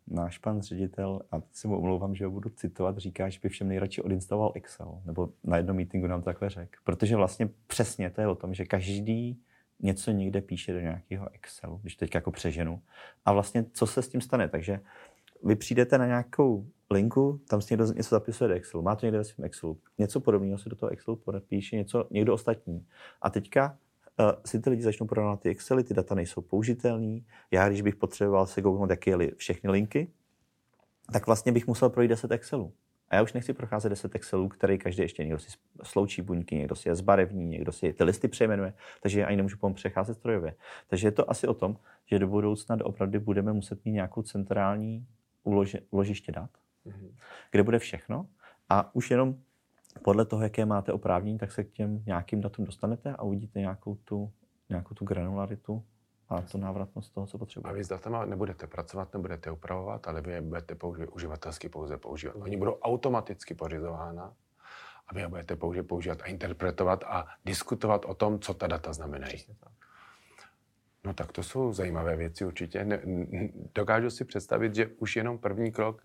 náš 0.06 0.38
pan 0.38 0.60
ředitel, 0.60 1.22
a 1.30 1.40
teď 1.40 1.50
se 1.52 1.68
mu 1.68 1.78
omlouvám, 1.78 2.14
že 2.14 2.25
ho 2.25 2.30
budu 2.30 2.50
citovat, 2.50 2.98
říká, 2.98 3.28
že 3.28 3.38
by 3.42 3.48
všem 3.48 3.68
nejradši 3.68 4.02
odinstaloval 4.02 4.52
Excel. 4.54 5.02
Nebo 5.04 5.28
na 5.44 5.56
jednom 5.56 5.76
meetingu 5.76 6.06
nám 6.06 6.20
to 6.20 6.25
takhle 6.25 6.50
řekl. 6.50 6.80
Protože 6.84 7.16
vlastně 7.16 7.48
přesně 7.66 8.10
to 8.10 8.20
je 8.20 8.26
o 8.26 8.34
tom, 8.34 8.54
že 8.54 8.64
každý 8.64 9.42
něco 9.80 10.11
někde 10.11 10.40
píše 10.40 10.73
do 10.73 10.80
nějakého 10.80 11.28
Excelu, 11.35 11.78
když 11.83 11.97
teď 11.97 12.14
jako 12.14 12.30
přeženu. 12.30 12.83
A 13.25 13.33
vlastně 13.33 13.64
co 13.73 13.87
se 13.87 14.02
s 14.02 14.09
tím 14.09 14.21
stane? 14.21 14.49
Takže 14.49 14.80
vy 15.45 15.56
přijdete 15.56 15.99
na 15.99 16.06
nějakou 16.06 16.66
linku, 16.90 17.40
tam 17.49 17.62
si 17.62 17.75
někdo 17.75 17.92
něco 17.92 18.09
zapisuje 18.09 18.49
do 18.49 18.54
Excelu, 18.54 18.83
má 18.83 18.97
to 18.97 19.06
někde 19.06 19.18
ve 19.18 19.25
svém 19.25 19.45
Excelu, 19.45 19.78
něco 19.99 20.21
podobného 20.21 20.59
se 20.59 20.68
do 20.68 20.76
toho 20.76 20.90
Excelu 20.90 21.16
podepíše, 21.16 21.76
něco, 21.76 22.06
někdo 22.11 22.35
ostatní. 22.35 22.87
A 23.23 23.30
teďka 23.30 23.78
uh, 24.21 24.30
si 24.45 24.61
ty 24.61 24.71
lidi 24.71 24.83
začnou 24.83 25.06
prodávat 25.06 25.40
ty 25.40 25.49
Excely, 25.49 25.85
ty 25.85 25.95
data 25.95 26.14
nejsou 26.14 26.40
použitelné. 26.40 27.21
Já, 27.50 27.68
když 27.68 27.83
bych 27.83 27.97
potřeboval 27.97 28.47
se 28.47 28.62
kouknout, 28.62 28.90
jaké 28.90 29.11
je 29.11 29.35
všechny 29.37 29.71
linky, 29.71 30.11
tak 31.12 31.26
vlastně 31.26 31.52
bych 31.52 31.66
musel 31.66 31.90
projít 31.90 32.09
10 32.09 32.30
Excelů. 32.30 32.73
A 33.08 33.16
já 33.16 33.22
už 33.22 33.32
nechci 33.32 33.52
procházet 33.52 33.88
10 33.88 34.14
Excelů, 34.14 34.48
který 34.48 34.78
každý 34.78 35.02
ještě 35.02 35.22
někdo 35.22 35.38
si 35.38 35.58
sloučí 35.82 36.22
buňky, 36.22 36.56
někdo 36.56 36.75
si 36.75 36.88
je 36.88 36.94
zbarevní, 36.94 37.46
někdo 37.46 37.72
si 37.72 37.92
ty 37.92 38.04
listy 38.04 38.28
přejmenuje, 38.28 38.75
takže 39.00 39.20
já 39.20 39.26
ani 39.26 39.36
nemůžu 39.36 39.56
potom 39.56 39.75
přecházet 39.75 40.14
strojově. 40.14 40.54
Takže 40.88 41.06
je 41.06 41.12
to 41.12 41.30
asi 41.30 41.46
o 41.46 41.54
tom, 41.54 41.76
že 42.06 42.18
do 42.18 42.28
budoucna 42.28 42.76
opravdu 42.84 43.20
budeme 43.20 43.52
muset 43.52 43.84
mít 43.84 43.92
nějakou 43.92 44.22
centrální 44.22 45.06
uloži, 45.42 45.80
uložiště 45.90 46.32
dat, 46.32 46.50
mm-hmm. 46.86 47.14
kde 47.50 47.62
bude 47.62 47.78
všechno 47.78 48.26
a 48.68 48.94
už 48.94 49.10
jenom 49.10 49.36
podle 50.02 50.25
toho, 50.25 50.42
jaké 50.42 50.66
máte 50.66 50.92
oprávnění, 50.92 51.38
tak 51.38 51.52
se 51.52 51.64
k 51.64 51.70
těm 51.70 52.02
nějakým 52.06 52.40
datům 52.40 52.64
dostanete 52.64 53.12
a 53.12 53.22
uvidíte 53.22 53.58
nějakou 53.60 53.94
tu, 53.94 54.32
nějakou 54.68 54.94
tu 54.94 55.04
granularitu 55.04 55.84
a 56.28 56.40
tu 56.40 56.59
návratnost 56.59 57.14
toho, 57.14 57.26
co 57.26 57.38
potřebujete. 57.38 57.75
A 57.75 57.76
vy 57.78 57.85
s 57.85 57.88
datama 57.88 58.25
nebudete 58.25 58.66
pracovat, 58.66 59.12
nebudete 59.12 59.50
upravovat, 59.50 60.09
ale 60.09 60.21
vy 60.21 60.33
je 60.33 60.40
budete 60.40 60.75
používat, 60.75 61.11
uživatelsky 61.14 61.68
pouze 61.68 61.97
používat. 61.97 62.37
Oni 62.37 62.56
budou 62.56 62.73
automaticky 62.73 63.54
pořizována 63.54 64.33
a 65.06 65.14
vy 65.14 65.21
je 65.21 65.28
budete 65.28 65.56
pouze 65.56 65.83
používat 65.83 66.23
a 66.23 66.26
interpretovat 66.26 67.04
a 67.04 67.26
diskutovat 67.45 68.04
o 68.04 68.14
tom, 68.14 68.40
co 68.40 68.54
ta 68.54 68.66
data 68.66 68.92
znamenají. 68.92 69.45
No 71.04 71.14
tak 71.14 71.33
to 71.33 71.42
jsou 71.42 71.73
zajímavé 71.73 72.16
věci 72.16 72.45
určitě. 72.45 72.85
Ne, 72.85 73.00
dokážu 73.75 74.11
si 74.11 74.25
představit, 74.25 74.75
že 74.75 74.87
už 74.87 75.16
jenom 75.16 75.38
první 75.38 75.73
krok, 75.73 76.02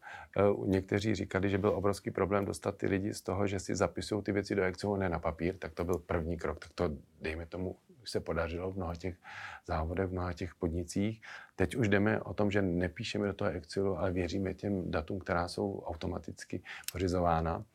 uh, 0.52 0.68
někteří 0.68 1.16
říkali, 1.16 1.50
že 1.50 1.58
byl 1.58 1.70
obrovský 1.70 2.12
problém 2.12 2.46
dostat 2.46 2.78
ty 2.78 2.88
lidi 2.88 3.14
z 3.14 3.22
toho, 3.22 3.48
že 3.48 3.60
si 3.60 3.76
zapisují 3.76 4.24
ty 4.24 4.32
věci 4.32 4.56
do 4.56 4.64
Excelu, 4.64 4.96
ne 4.96 5.10
na 5.10 5.20
papír, 5.20 5.58
tak 5.58 5.74
to 5.74 5.84
byl 5.84 5.98
první 5.98 6.38
krok. 6.38 6.60
Tak 6.60 6.72
to, 6.76 6.90
dejme 7.22 7.46
tomu, 7.46 7.76
už 8.02 8.12
se 8.12 8.20
podařilo 8.20 8.72
v 8.72 8.76
mnoha 8.76 8.96
těch 8.96 9.16
závodech, 9.68 10.08
v 10.08 10.12
mnoha 10.12 10.34
těch 10.34 10.56
podnicích. 10.56 11.22
Teď 11.56 11.76
už 11.76 11.88
jdeme 11.88 12.22
o 12.22 12.34
tom, 12.34 12.52
že 12.52 12.62
nepíšeme 12.62 13.28
do 13.28 13.34
toho 13.34 13.52
Excelu, 13.52 13.98
ale 13.98 14.12
věříme 14.12 14.54
těm 14.54 14.92
datům, 14.92 15.20
která 15.20 15.48
jsou 15.48 15.82
automaticky 15.82 16.64
pořizována. 16.92 17.66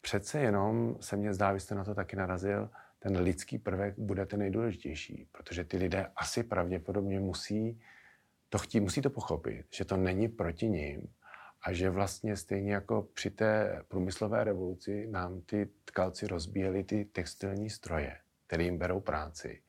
Přece 0.00 0.40
jenom 0.40 0.96
se 1.00 1.16
mně 1.16 1.34
zdá, 1.34 1.52
vy 1.52 1.60
jste 1.60 1.74
na 1.74 1.84
to 1.84 1.94
taky 1.94 2.16
narazil, 2.16 2.70
ten 2.98 3.18
lidský 3.18 3.58
prvek 3.58 3.98
bude 3.98 4.26
ten 4.26 4.40
nejdůležitější, 4.40 5.28
protože 5.32 5.64
ty 5.64 5.76
lidé 5.76 6.06
asi 6.16 6.42
pravděpodobně 6.42 7.20
musí 7.20 7.80
to 8.48 8.58
chtít, 8.58 8.80
musí 8.80 9.02
to 9.02 9.10
pochopit, 9.10 9.66
že 9.74 9.84
to 9.84 9.96
není 9.96 10.28
proti 10.28 10.68
ním, 10.68 11.02
a 11.66 11.72
že 11.72 11.90
vlastně 11.90 12.36
stejně 12.36 12.74
jako 12.74 13.08
při 13.14 13.30
té 13.30 13.82
průmyslové 13.88 14.44
revoluci 14.44 15.06
nám 15.10 15.40
ty 15.40 15.68
tkalci 15.84 16.26
rozbíjeli 16.26 16.84
ty 16.84 17.04
textilní 17.04 17.70
stroje, 17.70 18.16
které 18.46 18.64
jim 18.64 18.78
berou 18.78 19.00
práci. 19.00 19.62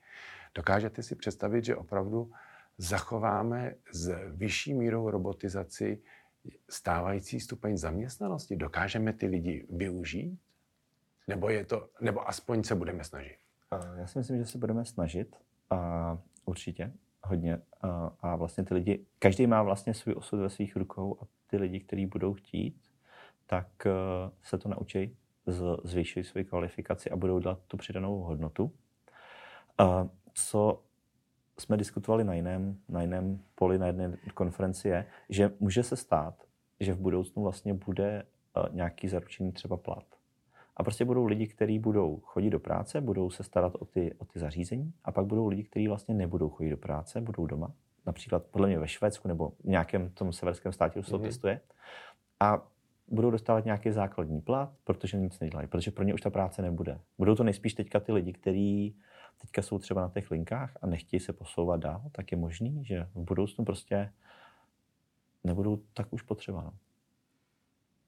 Dokážete 0.56 1.04
si 1.04 1.16
představit, 1.16 1.66
že 1.66 1.76
opravdu 1.76 2.32
zachováme 2.78 3.76
s 3.92 4.16
vyšší 4.28 4.74
mírou 4.74 5.10
robotizaci 5.10 6.02
stávající 6.70 7.40
stupeň 7.40 7.78
zaměstnanosti? 7.78 8.56
Dokážeme 8.56 9.14
ty 9.14 9.28
lidi 9.28 9.68
využít? 9.70 10.40
Nebo, 11.28 11.50
je 11.50 11.66
to, 11.66 11.90
nebo 12.02 12.30
aspoň 12.30 12.64
se 12.64 12.76
budeme 12.76 13.04
snažit? 13.04 13.38
Já 13.98 14.08
si 14.08 14.18
myslím, 14.18 14.38
že 14.38 14.46
se 14.46 14.58
budeme 14.58 14.86
snažit. 14.86 15.36
A 15.70 16.18
určitě 16.46 16.92
hodně. 17.24 17.62
A, 18.22 18.36
vlastně 18.36 18.64
ty 18.64 18.74
lidi, 18.74 19.06
každý 19.20 19.48
má 19.48 19.64
vlastně 19.64 19.94
svůj 19.94 20.16
osud 20.18 20.38
ve 20.38 20.50
svých 20.50 20.76
rukou 20.76 21.18
a 21.22 21.37
ty 21.48 21.58
lidi, 21.58 21.80
kteří 21.80 22.06
budou 22.06 22.34
chtít, 22.34 22.76
tak 23.46 23.68
uh, 23.86 24.32
se 24.44 24.58
to 24.58 24.70
naučí, 24.70 25.18
zvýší 25.84 26.24
svoji 26.24 26.46
kvalifikaci 26.46 27.10
a 27.10 27.16
budou 27.16 27.40
dělat 27.40 27.60
tu 27.68 27.78
přidanou 27.78 28.20
hodnotu. 28.20 28.72
Uh, 29.82 30.08
co 30.34 30.84
jsme 31.60 31.78
diskutovali 31.78 32.24
na 32.24 32.34
jiném, 32.34 32.78
na 32.90 33.02
jiném 33.02 33.40
poli, 33.56 33.78
na 33.78 33.88
jedné 33.88 34.18
konferenci, 34.34 34.88
je, 34.88 35.06
že 35.30 35.52
může 35.60 35.84
se 35.84 35.96
stát, 35.96 36.44
že 36.80 36.94
v 36.94 37.00
budoucnu 37.00 37.44
vlastně 37.44 37.74
bude 37.74 38.24
uh, 38.58 38.76
nějaký 38.76 39.08
zaručený 39.08 39.52
třeba 39.52 39.78
plat. 39.78 40.06
A 40.78 40.84
prostě 40.84 41.06
budou 41.06 41.26
lidi, 41.26 41.48
kteří 41.48 41.80
budou 41.80 42.20
chodit 42.24 42.50
do 42.50 42.60
práce, 42.60 43.02
budou 43.02 43.30
se 43.30 43.44
starat 43.44 43.76
o 43.76 43.86
ty, 43.86 44.14
o 44.18 44.26
ty 44.26 44.40
zařízení 44.40 44.94
a 45.04 45.12
pak 45.12 45.26
budou 45.26 45.48
lidi, 45.48 45.64
kteří 45.64 45.88
vlastně 45.88 46.16
nebudou 46.16 46.50
chodit 46.50 46.70
do 46.70 46.78
práce, 46.78 47.22
budou 47.22 47.46
doma 47.46 47.74
například 48.08 48.44
podle 48.46 48.68
mě 48.68 48.80
ve 48.80 48.88
Švédsku 48.88 49.28
nebo 49.28 49.50
v 49.50 49.64
nějakém 49.64 50.10
tom 50.10 50.34
severském 50.34 50.74
státě 50.74 51.00
už 51.00 51.06
se 51.06 51.12
to 51.12 51.18
Mhm. 51.18 51.26
testuje. 51.28 51.62
A 52.40 52.68
budou 53.08 53.32
dostávat 53.32 53.66
nějaký 53.66 53.92
základní 53.92 54.42
plat, 54.42 54.74
protože 54.84 55.18
nic 55.18 55.40
nedělají, 55.40 55.68
protože 55.68 55.92
pro 55.92 56.04
ně 56.04 56.14
už 56.14 56.22
ta 56.22 56.30
práce 56.30 56.62
nebude. 56.62 57.00
Budou 57.18 57.36
to 57.36 57.44
nejspíš 57.44 57.74
teďka 57.74 58.00
ty 58.00 58.12
lidi, 58.12 58.34
kteří 58.34 58.96
teďka 59.42 59.62
jsou 59.62 59.80
třeba 59.80 60.02
na 60.02 60.10
těch 60.10 60.32
linkách 60.32 60.78
a 60.82 60.88
nechtějí 60.88 61.20
se 61.20 61.34
posouvat 61.34 61.80
dál, 61.80 62.02
tak 62.12 62.32
je 62.32 62.38
možný, 62.38 62.86
že 62.86 63.08
v 63.16 63.20
budoucnu 63.20 63.66
prostě 63.66 64.14
nebudou 65.44 65.78
tak 65.94 66.14
už 66.14 66.22
potřeba. 66.22 66.62
No. 66.62 66.74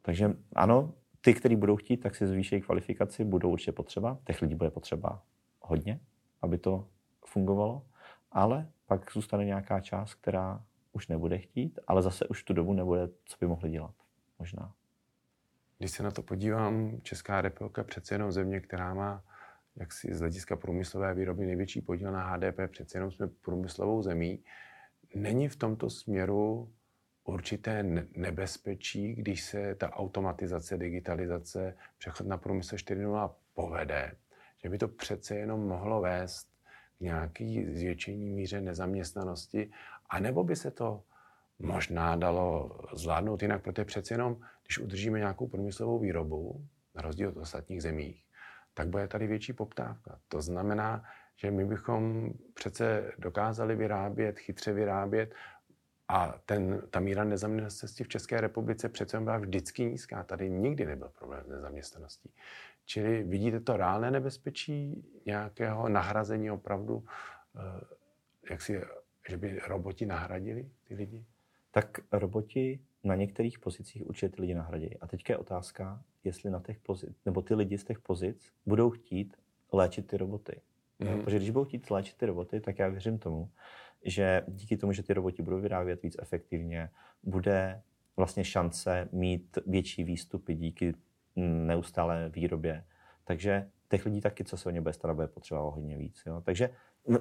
Takže 0.02 0.34
ano, 0.56 0.94
ty, 1.22 1.34
kteří 1.34 1.56
budou 1.56 1.76
chtít, 1.76 1.98
tak 1.98 2.16
si 2.16 2.28
zvýšejí 2.28 2.62
kvalifikaci, 2.62 3.24
budou 3.26 3.50
určitě 3.52 3.72
potřeba. 3.72 4.18
Těch 4.26 4.42
lidí 4.42 4.56
bude 4.56 4.70
potřeba 4.70 5.22
hodně, 5.62 6.00
aby 6.42 6.58
to 6.58 6.88
fungovalo, 7.26 7.86
ale 8.32 8.72
pak 8.88 9.12
zůstane 9.12 9.46
nějaká 9.46 9.82
část, 9.82 10.14
která 10.14 10.66
už 10.92 11.08
nebude 11.08 11.38
chtít, 11.38 11.80
ale 11.88 12.02
zase 12.02 12.28
už 12.28 12.44
tu 12.44 12.54
dobu 12.54 12.74
nebude, 12.74 13.08
co 13.26 13.38
by 13.40 13.48
mohli 13.48 13.70
dělat. 13.70 13.96
Možná. 14.40 14.74
Když 15.78 15.92
se 15.92 16.04
na 16.04 16.12
to 16.12 16.24
podívám, 16.24 17.02
Česká 17.02 17.42
republika 17.42 17.84
přece 17.84 18.16
jenom 18.16 18.32
země, 18.32 18.60
která 18.60 18.94
má 18.94 19.24
jak 19.80 19.94
si 19.94 20.16
z 20.16 20.20
hlediska 20.20 20.56
průmyslové 20.56 21.14
výroby 21.14 21.46
největší 21.46 21.82
podíl 21.82 22.12
na 22.12 22.24
HDP, 22.24 22.60
přece 22.72 22.98
jenom 22.98 23.12
jsme 23.12 23.28
průmyslovou 23.28 24.02
zemí. 24.02 24.44
Není 25.16 25.48
v 25.48 25.56
tomto 25.56 25.90
směru 25.90 26.74
určité 27.24 27.84
ne- 27.84 28.08
nebezpečí, 28.16 29.16
když 29.16 29.44
se 29.44 29.76
ta 29.76 29.94
automatizace, 29.94 30.78
digitalizace, 30.78 31.78
přechod 31.98 32.28
na 32.28 32.38
průmysl 32.38 32.76
4.0 32.76 33.32
povede, 33.54 34.12
že 34.64 34.70
by 34.70 34.78
to 34.78 34.88
přece 34.88 35.36
jenom 35.36 35.68
mohlo 35.68 36.02
vést 36.02 36.49
nějaký 37.00 37.66
zvětšení 37.66 38.30
míře 38.30 38.62
nezaměstnanosti, 38.62 39.72
anebo 40.10 40.44
by 40.44 40.56
se 40.56 40.72
to 40.72 41.04
možná 41.60 42.16
dalo 42.16 42.80
zvládnout 42.94 43.42
jinak, 43.42 43.64
protože 43.64 43.86
přece 43.86 44.14
jenom, 44.14 44.38
když 44.66 44.80
udržíme 44.80 45.20
nějakou 45.20 45.48
průmyslovou 45.48 46.00
výrobu, 46.00 46.66
na 46.96 47.02
rozdíl 47.02 47.30
od 47.30 47.38
ostatních 47.38 47.82
zemích, 47.82 48.24
tak 48.74 48.88
bude 48.88 49.08
tady 49.08 49.28
větší 49.28 49.54
poptávka. 49.54 50.20
To 50.28 50.42
znamená, 50.42 51.04
že 51.36 51.52
my 51.52 51.66
bychom 51.66 52.32
přece 52.54 53.12
dokázali 53.18 53.76
vyrábět, 53.76 54.40
chytře 54.40 54.74
vyrábět 54.74 55.36
a 56.08 56.40
ten, 56.46 56.82
ta 56.90 57.00
míra 57.00 57.24
nezaměstnanosti 57.24 58.04
v 58.04 58.08
České 58.08 58.42
republice 58.42 58.90
přece 58.90 59.20
byla 59.20 59.38
vždycky 59.38 59.86
nízká. 59.86 60.24
Tady 60.24 60.50
nikdy 60.50 60.86
nebyl 60.86 61.12
problém 61.20 61.44
s 61.46 61.48
nezaměstnaností. 61.48 62.34
Čili 62.90 63.24
vidíte 63.24 63.60
to 63.60 63.78
reálné 63.78 64.12
nebezpečí 64.12 65.04
nějakého 65.26 65.90
nahrazení 65.90 66.52
opravdu, 66.52 67.04
eh, 67.56 67.86
jak 68.50 68.62
si, 68.62 68.82
že 69.30 69.38
by 69.38 69.60
roboti 69.68 70.06
nahradili 70.06 70.70
ty 70.84 70.96
lidi? 70.96 71.26
Tak 71.72 72.00
roboti 72.12 72.80
na 73.04 73.16
některých 73.16 73.60
pozicích 73.60 74.08
určitě 74.08 74.30
ty 74.30 74.42
lidi 74.42 74.54
nahradí. 74.54 74.98
A 74.98 75.08
teďka 75.08 75.34
je 75.34 75.38
otázka, 75.38 76.04
jestli 76.24 76.50
na 76.50 76.60
těch 76.60 76.80
pozic, 76.80 77.18
nebo 77.26 77.42
ty 77.42 77.56
lidi 77.56 77.78
z 77.78 77.84
těch 77.84 78.00
pozic 78.00 78.54
budou 78.66 78.90
chtít 78.90 79.38
léčit 79.74 80.08
ty 80.08 80.18
roboty. 80.18 80.62
Mm. 81.00 81.24
Protože 81.24 81.38
když 81.38 81.50
budou 81.50 81.66
chtít 81.66 81.92
léčit 81.92 82.18
ty 82.18 82.26
roboty, 82.26 82.62
tak 82.62 82.80
já 82.80 82.88
věřím 82.88 83.20
tomu, 83.20 83.50
že 84.04 84.44
díky 84.48 84.78
tomu, 84.78 84.94
že 84.94 85.04
ty 85.04 85.14
roboti 85.14 85.42
budou 85.42 85.62
vyrábět 85.62 86.04
víc 86.04 86.16
efektivně, 86.20 86.90
bude 87.24 87.82
vlastně 88.18 88.44
šance 88.44 89.10
mít 89.12 89.58
větší 89.66 90.04
výstupy 90.04 90.56
díky 90.56 90.94
mm, 91.40 91.68
neustálé 91.68 92.30
výrobě. 92.30 92.84
Takže 93.24 93.70
těch 93.90 94.06
lidí 94.06 94.22
taky, 94.22 94.44
co 94.44 94.58
se 94.58 94.70
o 94.70 94.72
ně 94.72 94.82
bude 94.82 94.94
starat, 94.94 95.14
bude 95.14 95.28
potřeba 95.28 95.62
o 95.62 95.72
hodně 95.72 95.98
víc. 95.98 96.24
Jo? 96.26 96.42
Takže 96.42 96.70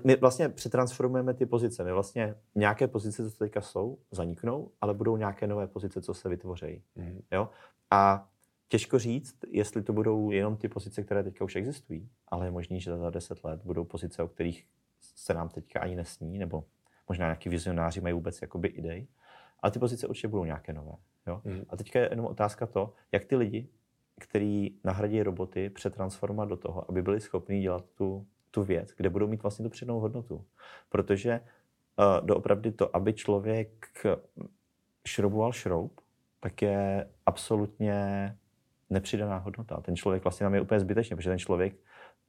my 0.04 0.16
vlastně 0.16 0.48
přetransformujeme 0.48 1.34
ty 1.34 1.46
pozice. 1.46 1.84
My 1.84 1.92
vlastně 1.92 2.34
nějaké 2.54 2.88
pozice, 2.88 3.30
co 3.30 3.38
teďka 3.38 3.60
jsou, 3.60 3.98
zaniknou, 4.10 4.70
ale 4.80 4.94
budou 4.94 5.16
nějaké 5.16 5.46
nové 5.46 5.66
pozice, 5.66 6.02
co 6.02 6.14
se 6.14 6.28
vytvoří. 6.28 6.82
Mhm. 6.96 7.22
Jo? 7.32 7.48
A 7.90 8.28
těžko 8.68 8.98
říct, 8.98 9.36
jestli 9.48 9.82
to 9.82 9.92
budou 9.92 10.30
jenom 10.30 10.56
ty 10.56 10.68
pozice, 10.68 11.02
které 11.02 11.22
teďka 11.22 11.44
už 11.44 11.56
existují, 11.56 12.10
ale 12.28 12.46
je 12.46 12.50
možný, 12.50 12.80
že 12.80 12.96
za 12.96 13.10
10 13.10 13.44
let 13.44 13.60
budou 13.64 13.84
pozice, 13.84 14.22
o 14.22 14.28
kterých 14.28 14.66
se 15.00 15.34
nám 15.34 15.48
teďka 15.48 15.80
ani 15.80 15.96
nesní, 15.96 16.38
nebo 16.38 16.64
možná 17.08 17.26
nějaký 17.26 17.48
vizionáři 17.48 18.00
mají 18.00 18.14
vůbec 18.14 18.42
jakoby 18.42 18.68
idej, 18.68 19.06
ale 19.60 19.72
ty 19.72 19.78
pozice 19.78 20.06
určitě 20.06 20.28
budou 20.28 20.44
nějaké 20.44 20.72
nové. 20.72 20.92
Jo? 21.26 21.40
Mhm. 21.44 21.64
A 21.68 21.76
teďka 21.76 21.98
je 22.00 22.08
jenom 22.12 22.26
otázka 22.26 22.66
to, 22.66 22.94
jak 23.12 23.24
ty 23.24 23.36
lidi, 23.36 23.68
který 24.18 24.70
nahradí 24.84 25.22
roboty, 25.22 25.70
přetransformovat 25.70 26.48
do 26.48 26.56
toho, 26.56 26.90
aby 26.90 27.02
byli 27.02 27.20
schopni 27.20 27.60
dělat 27.60 27.84
tu, 27.94 28.26
tu 28.50 28.62
věc, 28.62 28.94
kde 28.96 29.10
budou 29.10 29.26
mít 29.26 29.42
vlastně 29.42 29.62
tu 29.62 29.70
přidanou 29.70 30.00
hodnotu. 30.00 30.44
Protože 30.88 31.40
uh, 31.40 32.26
doopravdy 32.26 32.72
to, 32.72 32.96
aby 32.96 33.12
člověk 33.12 33.86
šrouboval 35.06 35.52
šroub, 35.52 36.00
tak 36.40 36.62
je 36.62 37.08
absolutně 37.26 37.96
nepřidaná 38.90 39.38
hodnota. 39.38 39.80
Ten 39.80 39.96
člověk 39.96 40.24
vlastně 40.24 40.44
nám 40.44 40.54
je 40.54 40.60
úplně 40.60 40.80
zbytečný, 40.80 41.16
protože 41.16 41.30
ten 41.30 41.38
člověk 41.38 41.76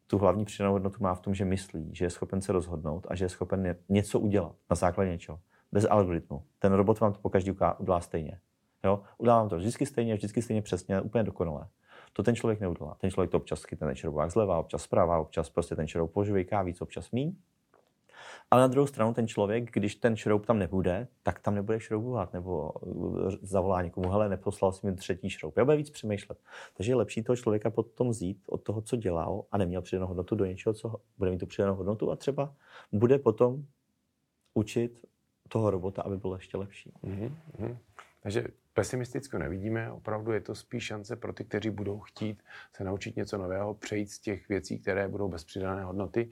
tu 0.07 0.17
hlavní 0.17 0.45
přidanou 0.45 0.73
hodnotu 0.73 0.97
má 1.03 1.15
v 1.15 1.21
tom, 1.21 1.33
že 1.33 1.45
myslí, 1.45 1.95
že 1.95 2.05
je 2.05 2.09
schopen 2.09 2.41
se 2.41 2.51
rozhodnout 2.51 3.07
a 3.09 3.15
že 3.15 3.25
je 3.25 3.29
schopen 3.29 3.63
ně- 3.63 3.75
něco 3.89 4.19
udělat 4.19 4.55
na 4.69 4.75
základě 4.75 5.11
něčeho. 5.11 5.39
Bez 5.71 5.85
algoritmu. 5.89 6.43
Ten 6.59 6.73
robot 6.73 6.99
vám 6.99 7.13
to 7.13 7.19
pokaždý 7.19 7.51
uká- 7.51 7.79
udělá 7.79 8.01
stejně. 8.01 8.39
Jo? 8.83 9.03
Vám 9.19 9.49
to 9.49 9.57
vždycky 9.57 9.85
stejně, 9.85 10.15
vždycky 10.15 10.41
stejně 10.41 10.61
přesně, 10.61 11.01
úplně 11.01 11.23
dokonale. 11.23 11.67
To 12.13 12.23
ten 12.23 12.35
člověk 12.35 12.59
neudělá. 12.59 12.97
Ten 12.99 13.11
člověk 13.11 13.31
to 13.31 13.37
občas 13.37 13.63
chytne 13.63 13.87
ten 13.87 13.95
šroubák 13.95 14.31
zleva, 14.31 14.59
občas 14.59 14.83
zprava, 14.83 15.19
občas 15.19 15.49
prostě 15.49 15.75
ten 15.75 15.87
šroub 15.87 16.11
požvejká 16.13 16.61
víc, 16.61 16.81
občas 16.81 17.11
míň. 17.11 17.35
Ale 18.51 18.61
na 18.61 18.67
druhou 18.67 18.87
stranu 18.87 19.13
ten 19.13 19.27
člověk, 19.27 19.71
když 19.71 19.95
ten 19.95 20.15
šroub 20.15 20.45
tam 20.45 20.59
nebude, 20.59 21.07
tak 21.23 21.39
tam 21.39 21.55
nebude 21.55 21.79
šroubovat, 21.79 22.33
nebo 22.33 22.71
uh, 22.71 23.29
zavolá 23.41 23.81
někomu, 23.81 24.09
hele, 24.09 24.29
neposlal 24.29 24.71
si 24.71 24.87
mi 24.87 24.95
třetí 24.95 25.29
šroub. 25.29 25.57
Já 25.57 25.65
bude 25.65 25.77
víc 25.77 25.89
přemýšlet. 25.89 26.39
Takže 26.73 26.91
je 26.91 26.95
lepší 26.95 27.23
toho 27.23 27.35
člověka 27.35 27.69
potom 27.69 28.09
vzít 28.09 28.37
od 28.47 28.63
toho, 28.63 28.81
co 28.81 28.95
dělal 28.95 29.43
a 29.51 29.57
neměl 29.57 29.81
přidanou 29.81 30.07
hodnotu 30.07 30.35
do 30.35 30.45
něčeho, 30.45 30.73
co 30.73 30.95
bude 31.17 31.31
mít 31.31 31.37
tu 31.37 31.45
přidanou 31.45 31.75
hodnotu 31.75 32.11
a 32.11 32.15
třeba 32.15 32.53
bude 32.91 33.19
potom 33.19 33.65
učit 34.53 35.05
toho 35.49 35.71
robota, 35.71 36.01
aby 36.01 36.17
byl 36.17 36.33
ještě 36.33 36.57
lepší. 36.57 36.91
Mhm, 37.03 37.35
mhm. 37.59 37.77
Takže 38.21 38.43
pesimisticko 38.73 39.37
nevidíme, 39.37 39.91
opravdu 39.91 40.31
je 40.31 40.41
to 40.41 40.55
spíš 40.55 40.83
šance 40.83 41.15
pro 41.15 41.33
ty, 41.33 41.45
kteří 41.45 41.69
budou 41.69 41.99
chtít 41.99 42.43
se 42.75 42.83
naučit 42.83 43.15
něco 43.15 43.37
nového, 43.37 43.73
přejít 43.73 44.11
z 44.11 44.19
těch 44.19 44.49
věcí, 44.49 44.79
které 44.79 45.07
budou 45.07 45.27
bez 45.27 45.43
přidané 45.43 45.83
hodnoty. 45.83 46.31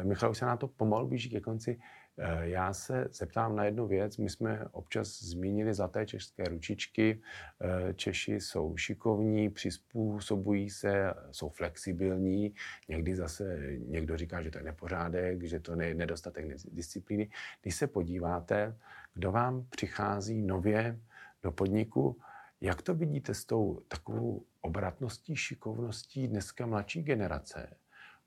E, 0.00 0.04
Michal 0.04 0.30
už 0.30 0.38
se 0.38 0.46
na 0.46 0.56
to 0.56 0.68
pomalu 0.68 1.08
blíží 1.08 1.30
ke 1.30 1.40
konci. 1.40 1.78
E, 2.18 2.48
já 2.48 2.72
se 2.72 3.08
zeptám 3.12 3.56
na 3.56 3.64
jednu 3.64 3.86
věc. 3.86 4.16
My 4.16 4.30
jsme 4.30 4.64
občas 4.72 5.22
zmínili 5.22 5.74
zlaté 5.74 6.06
české 6.06 6.44
ručičky. 6.44 7.20
E, 7.60 7.94
Češi 7.94 8.40
jsou 8.40 8.76
šikovní, 8.76 9.50
přizpůsobují 9.50 10.70
se, 10.70 11.14
jsou 11.30 11.48
flexibilní. 11.48 12.54
Někdy 12.88 13.16
zase 13.16 13.58
někdo 13.86 14.16
říká, 14.16 14.42
že 14.42 14.50
to 14.50 14.58
je 14.58 14.64
nepořádek, 14.64 15.42
že 15.42 15.60
to 15.60 15.80
je 15.80 15.94
nedostatek 15.94 16.46
disciplíny. 16.72 17.30
Když 17.62 17.74
se 17.76 17.86
podíváte, 17.86 18.76
kdo 19.14 19.32
vám 19.32 19.66
přichází 19.70 20.42
nově 20.42 21.00
do 21.46 21.52
podniku, 21.52 22.18
jak 22.60 22.82
to 22.82 22.94
vidíte 22.94 23.34
s 23.34 23.44
tou 23.44 23.80
takovou 23.88 24.44
obratností, 24.60 25.36
šikovností 25.36 26.28
dneska 26.28 26.66
mladší 26.66 27.02
generace? 27.02 27.76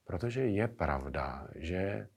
Protože 0.06 0.42
je 0.42 0.68
pravda, 0.68 1.48
že 1.56 2.08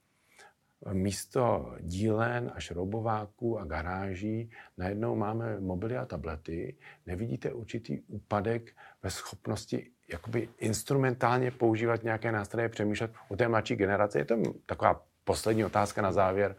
místo 0.92 1.74
dílen 1.80 2.52
a 2.54 2.60
šroubováků 2.60 3.58
a 3.58 3.64
garáží 3.64 4.50
najednou 4.78 5.16
máme 5.16 5.60
mobily 5.60 5.96
a 5.96 6.06
tablety. 6.06 6.76
Nevidíte 7.06 7.52
určitý 7.52 8.00
úpadek 8.00 8.76
ve 9.02 9.10
schopnosti 9.10 9.90
jakoby 10.12 10.48
instrumentálně 10.58 11.50
používat 11.50 12.02
nějaké 12.02 12.32
nástroje, 12.32 12.68
přemýšlet 12.68 13.10
o 13.28 13.36
té 13.36 13.48
mladší 13.48 13.76
generace? 13.76 14.18
Je 14.18 14.24
to 14.24 14.36
taková 14.66 15.02
poslední 15.24 15.64
otázka 15.64 16.02
na 16.02 16.12
závěr. 16.12 16.56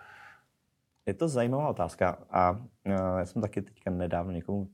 Je 1.05 1.13
to 1.13 1.27
zajímavá 1.27 1.69
otázka 1.69 2.25
a 2.29 2.51
uh, 2.51 2.65
já 2.85 3.25
jsem 3.25 3.41
taky 3.41 3.61
teďka 3.61 3.91
nedávno 3.91 4.31
někomu, 4.31 4.69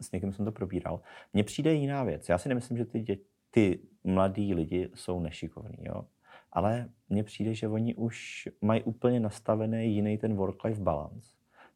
s 0.00 0.12
někým 0.12 0.32
jsem 0.32 0.44
to 0.44 0.52
probíral. 0.52 1.00
Mně 1.32 1.44
přijde 1.44 1.74
jiná 1.74 2.04
věc. 2.04 2.28
Já 2.28 2.38
si 2.38 2.48
nemyslím, 2.48 2.78
že 2.78 2.84
ty, 2.84 3.00
dě, 3.00 3.16
ty 3.50 3.80
mladí 4.04 4.54
lidi 4.54 4.90
jsou 4.94 5.20
nešikovní, 5.20 5.78
jo? 5.80 6.04
ale 6.52 6.88
mně 7.08 7.24
přijde, 7.24 7.54
že 7.54 7.68
oni 7.68 7.94
už 7.94 8.48
mají 8.60 8.82
úplně 8.82 9.20
nastavený 9.20 9.94
jiný 9.94 10.18
ten 10.18 10.36
work-life 10.36 10.82
balance. 10.82 11.30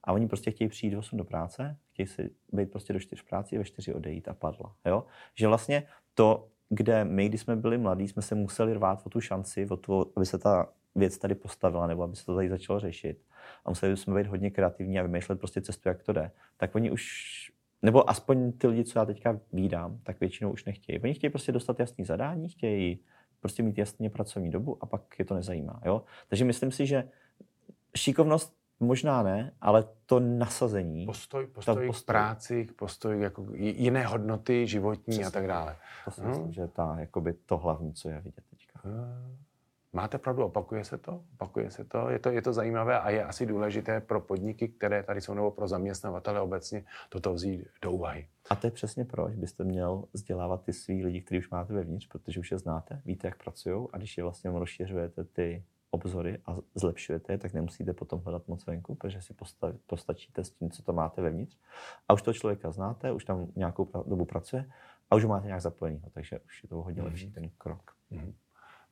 A 0.04 0.12
oni 0.12 0.28
prostě 0.28 0.50
chtějí 0.50 0.68
přijít 0.68 0.96
8 0.96 1.18
do 1.18 1.24
práce, 1.24 1.76
chtějí 1.92 2.06
si 2.06 2.30
být 2.52 2.70
prostě 2.70 2.92
do 2.92 3.00
4 3.00 3.22
v 3.22 3.24
práci, 3.24 3.58
ve 3.58 3.64
4 3.64 3.94
odejít 3.94 4.28
a 4.28 4.34
padla. 4.34 4.74
Jo? 4.84 5.04
Že 5.34 5.48
vlastně 5.48 5.82
to, 6.14 6.48
kde 6.68 7.04
my, 7.04 7.28
když 7.28 7.40
jsme 7.40 7.56
byli 7.56 7.78
mladí, 7.78 8.08
jsme 8.08 8.22
se 8.22 8.34
museli 8.34 8.74
rvát 8.74 9.02
o 9.04 9.08
tu 9.08 9.20
šanci, 9.20 9.68
o 9.68 9.76
to, 9.76 10.12
aby 10.16 10.26
se 10.26 10.38
ta 10.38 10.72
věc 10.94 11.18
tady 11.18 11.34
postavila, 11.34 11.86
nebo 11.86 12.02
aby 12.02 12.16
se 12.16 12.26
to 12.26 12.34
tady 12.34 12.48
začalo 12.48 12.80
řešit. 12.80 13.24
A 13.64 13.70
museli 13.70 13.96
jsme 13.96 14.22
být 14.22 14.26
hodně 14.26 14.50
kreativní 14.50 14.98
a 14.98 15.02
vymýšlet 15.02 15.38
prostě 15.38 15.60
cestu, 15.60 15.88
jak 15.88 16.02
to 16.02 16.12
jde. 16.12 16.30
Tak 16.56 16.74
oni 16.74 16.90
už, 16.90 17.04
nebo 17.82 18.10
aspoň 18.10 18.52
ty 18.52 18.66
lidi, 18.66 18.84
co 18.84 18.98
já 18.98 19.04
teďka 19.04 19.40
vídám, 19.52 19.98
tak 20.02 20.20
většinou 20.20 20.50
už 20.52 20.64
nechtějí. 20.64 21.00
Oni 21.00 21.14
chtějí 21.14 21.30
prostě 21.30 21.52
dostat 21.52 21.80
jasný 21.80 22.04
zadání, 22.04 22.48
chtějí 22.48 22.98
prostě 23.40 23.62
mít 23.62 23.78
jasně 23.78 24.10
pracovní 24.10 24.50
dobu 24.50 24.78
a 24.80 24.86
pak 24.86 25.18
je 25.18 25.24
to 25.24 25.34
nezajímá. 25.34 25.80
Jo? 25.84 26.02
Takže 26.28 26.44
myslím 26.44 26.70
si, 26.70 26.86
že 26.86 27.08
šikovnost 27.96 28.62
Možná 28.82 29.22
ne, 29.22 29.52
ale 29.60 29.84
to 30.06 30.20
nasazení. 30.20 31.06
Postoj, 31.06 31.46
postoj, 31.46 31.86
postoj. 31.86 32.02
k 32.02 32.06
práci, 32.06 32.68
postoj 32.76 33.20
jako 33.20 33.46
jiné 33.54 34.06
hodnoty 34.06 34.66
životní 34.66 35.12
Přesně. 35.12 35.26
a 35.26 35.30
tak 35.30 35.46
dále. 35.46 35.76
To 36.04 36.10
si 36.10 36.20
myslím, 36.20 36.44
hmm. 36.44 36.52
že 36.52 36.68
ta, 36.68 36.96
jakoby 36.98 37.32
to 37.32 37.58
hlavní, 37.58 37.94
co 37.94 38.08
je 38.08 38.20
vidět 38.20 38.44
teďka. 38.50 38.80
Hmm. 38.84 39.36
Máte 39.94 40.18
pravdu, 40.18 40.44
opakuje 40.44 40.84
se 40.84 40.98
to? 40.98 41.24
Opakuje 41.34 41.70
se 41.70 41.84
to? 41.84 42.08
Je, 42.10 42.18
to? 42.18 42.30
je 42.30 42.42
to 42.42 42.52
zajímavé 42.52 43.00
a 43.00 43.10
je 43.10 43.24
asi 43.24 43.46
důležité 43.46 44.00
pro 44.00 44.20
podniky, 44.20 44.68
které 44.68 45.02
tady 45.02 45.20
jsou, 45.20 45.34
nebo 45.34 45.50
pro 45.50 45.68
zaměstnavatele 45.68 46.40
obecně, 46.40 46.84
toto 47.08 47.34
vzít 47.34 47.68
do 47.82 47.92
úvahy. 47.92 48.28
A 48.50 48.56
to 48.56 48.66
je 48.66 48.70
přesně 48.70 49.04
proč 49.04 49.34
byste 49.34 49.64
měl 49.64 50.04
vzdělávat 50.12 50.64
ty 50.64 50.72
svý 50.72 51.04
lidi, 51.04 51.20
kteří 51.20 51.38
už 51.38 51.50
máte 51.50 51.74
vevnitř, 51.74 52.08
protože 52.08 52.40
už 52.40 52.50
je 52.50 52.58
znáte, 52.58 53.02
víte, 53.04 53.26
jak 53.26 53.42
pracují 53.42 53.88
a 53.92 53.98
když 53.98 54.16
je 54.16 54.22
vlastně 54.24 54.50
rozšiřujete 54.50 55.24
ty 55.24 55.64
obzory 55.90 56.38
a 56.46 56.56
zlepšujete 56.74 57.32
je, 57.32 57.38
tak 57.38 57.52
nemusíte 57.52 57.92
potom 57.92 58.20
hledat 58.20 58.48
moc 58.48 58.66
venku, 58.66 58.94
protože 58.94 59.22
si 59.22 59.34
postačíte 59.86 60.44
s 60.44 60.50
tím, 60.50 60.70
co 60.70 60.82
to 60.82 60.92
máte 60.92 61.22
vevnitř. 61.22 61.58
A 62.08 62.14
už 62.14 62.22
toho 62.22 62.34
člověka 62.34 62.70
znáte, 62.70 63.12
už 63.12 63.24
tam 63.24 63.46
nějakou 63.56 63.88
dobu 64.06 64.24
pracuje 64.24 64.70
a 65.10 65.16
už 65.16 65.22
ho 65.22 65.28
máte 65.28 65.46
nějak 65.46 65.62
zapojený, 65.62 66.02
takže 66.14 66.38
už 66.38 66.62
je 66.62 66.68
to 66.68 66.76
hodně 66.76 67.02
mm-hmm. 67.02 67.04
lepší 67.04 67.30
ten 67.30 67.50
krok. 67.58 67.92
Mm-hmm. 68.12 68.32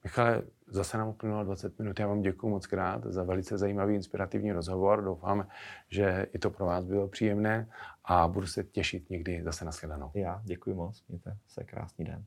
Michale, 0.05 0.43
zase 0.71 0.99
nám 0.99 1.09
uplynulo 1.09 1.45
20 1.45 1.79
minut. 1.79 2.01
Já 2.01 2.07
vám 2.07 2.21
děkuji 2.21 2.49
moc 2.49 2.67
krát 2.67 3.07
za 3.07 3.23
velice 3.23 3.59
zajímavý, 3.59 3.95
inspirativní 3.95 4.53
rozhovor. 4.53 5.05
Doufám, 5.05 5.47
že 5.89 6.27
i 6.35 6.39
to 6.39 6.51
pro 6.51 6.67
vás 6.67 6.85
bylo 6.85 7.09
příjemné 7.09 7.69
a 8.05 8.29
budu 8.29 8.47
se 8.47 8.65
těšit 8.65 9.11
někdy 9.11 9.43
zase 9.43 9.65
na 9.65 9.71
shledanou. 9.71 10.11
Já 10.15 10.41
děkuji 10.45 10.75
moc. 10.75 11.05
Mějte 11.09 11.37
se 11.49 11.65
krásný 11.65 12.05
den. 12.05 12.25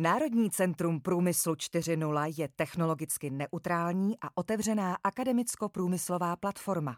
Národní 0.00 0.50
centrum 0.50 1.00
průmyslu 1.00 1.54
4.0 1.54 2.34
je 2.38 2.48
technologicky 2.56 3.30
neutrální 3.30 4.14
a 4.20 4.36
otevřená 4.36 4.96
akademicko-průmyslová 5.04 6.36
platforma. 6.36 6.96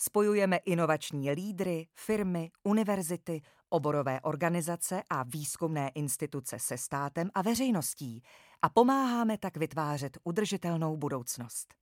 Spojujeme 0.00 0.56
inovační 0.56 1.30
lídry, 1.30 1.86
firmy, 1.94 2.50
univerzity, 2.64 3.42
oborové 3.68 4.20
organizace 4.20 5.02
a 5.10 5.22
výzkumné 5.22 5.88
instituce 5.88 6.58
se 6.58 6.78
státem 6.78 7.30
a 7.34 7.42
veřejností 7.42 8.22
a 8.62 8.68
pomáháme 8.68 9.38
tak 9.38 9.56
vytvářet 9.56 10.18
udržitelnou 10.24 10.96
budoucnost. 10.96 11.74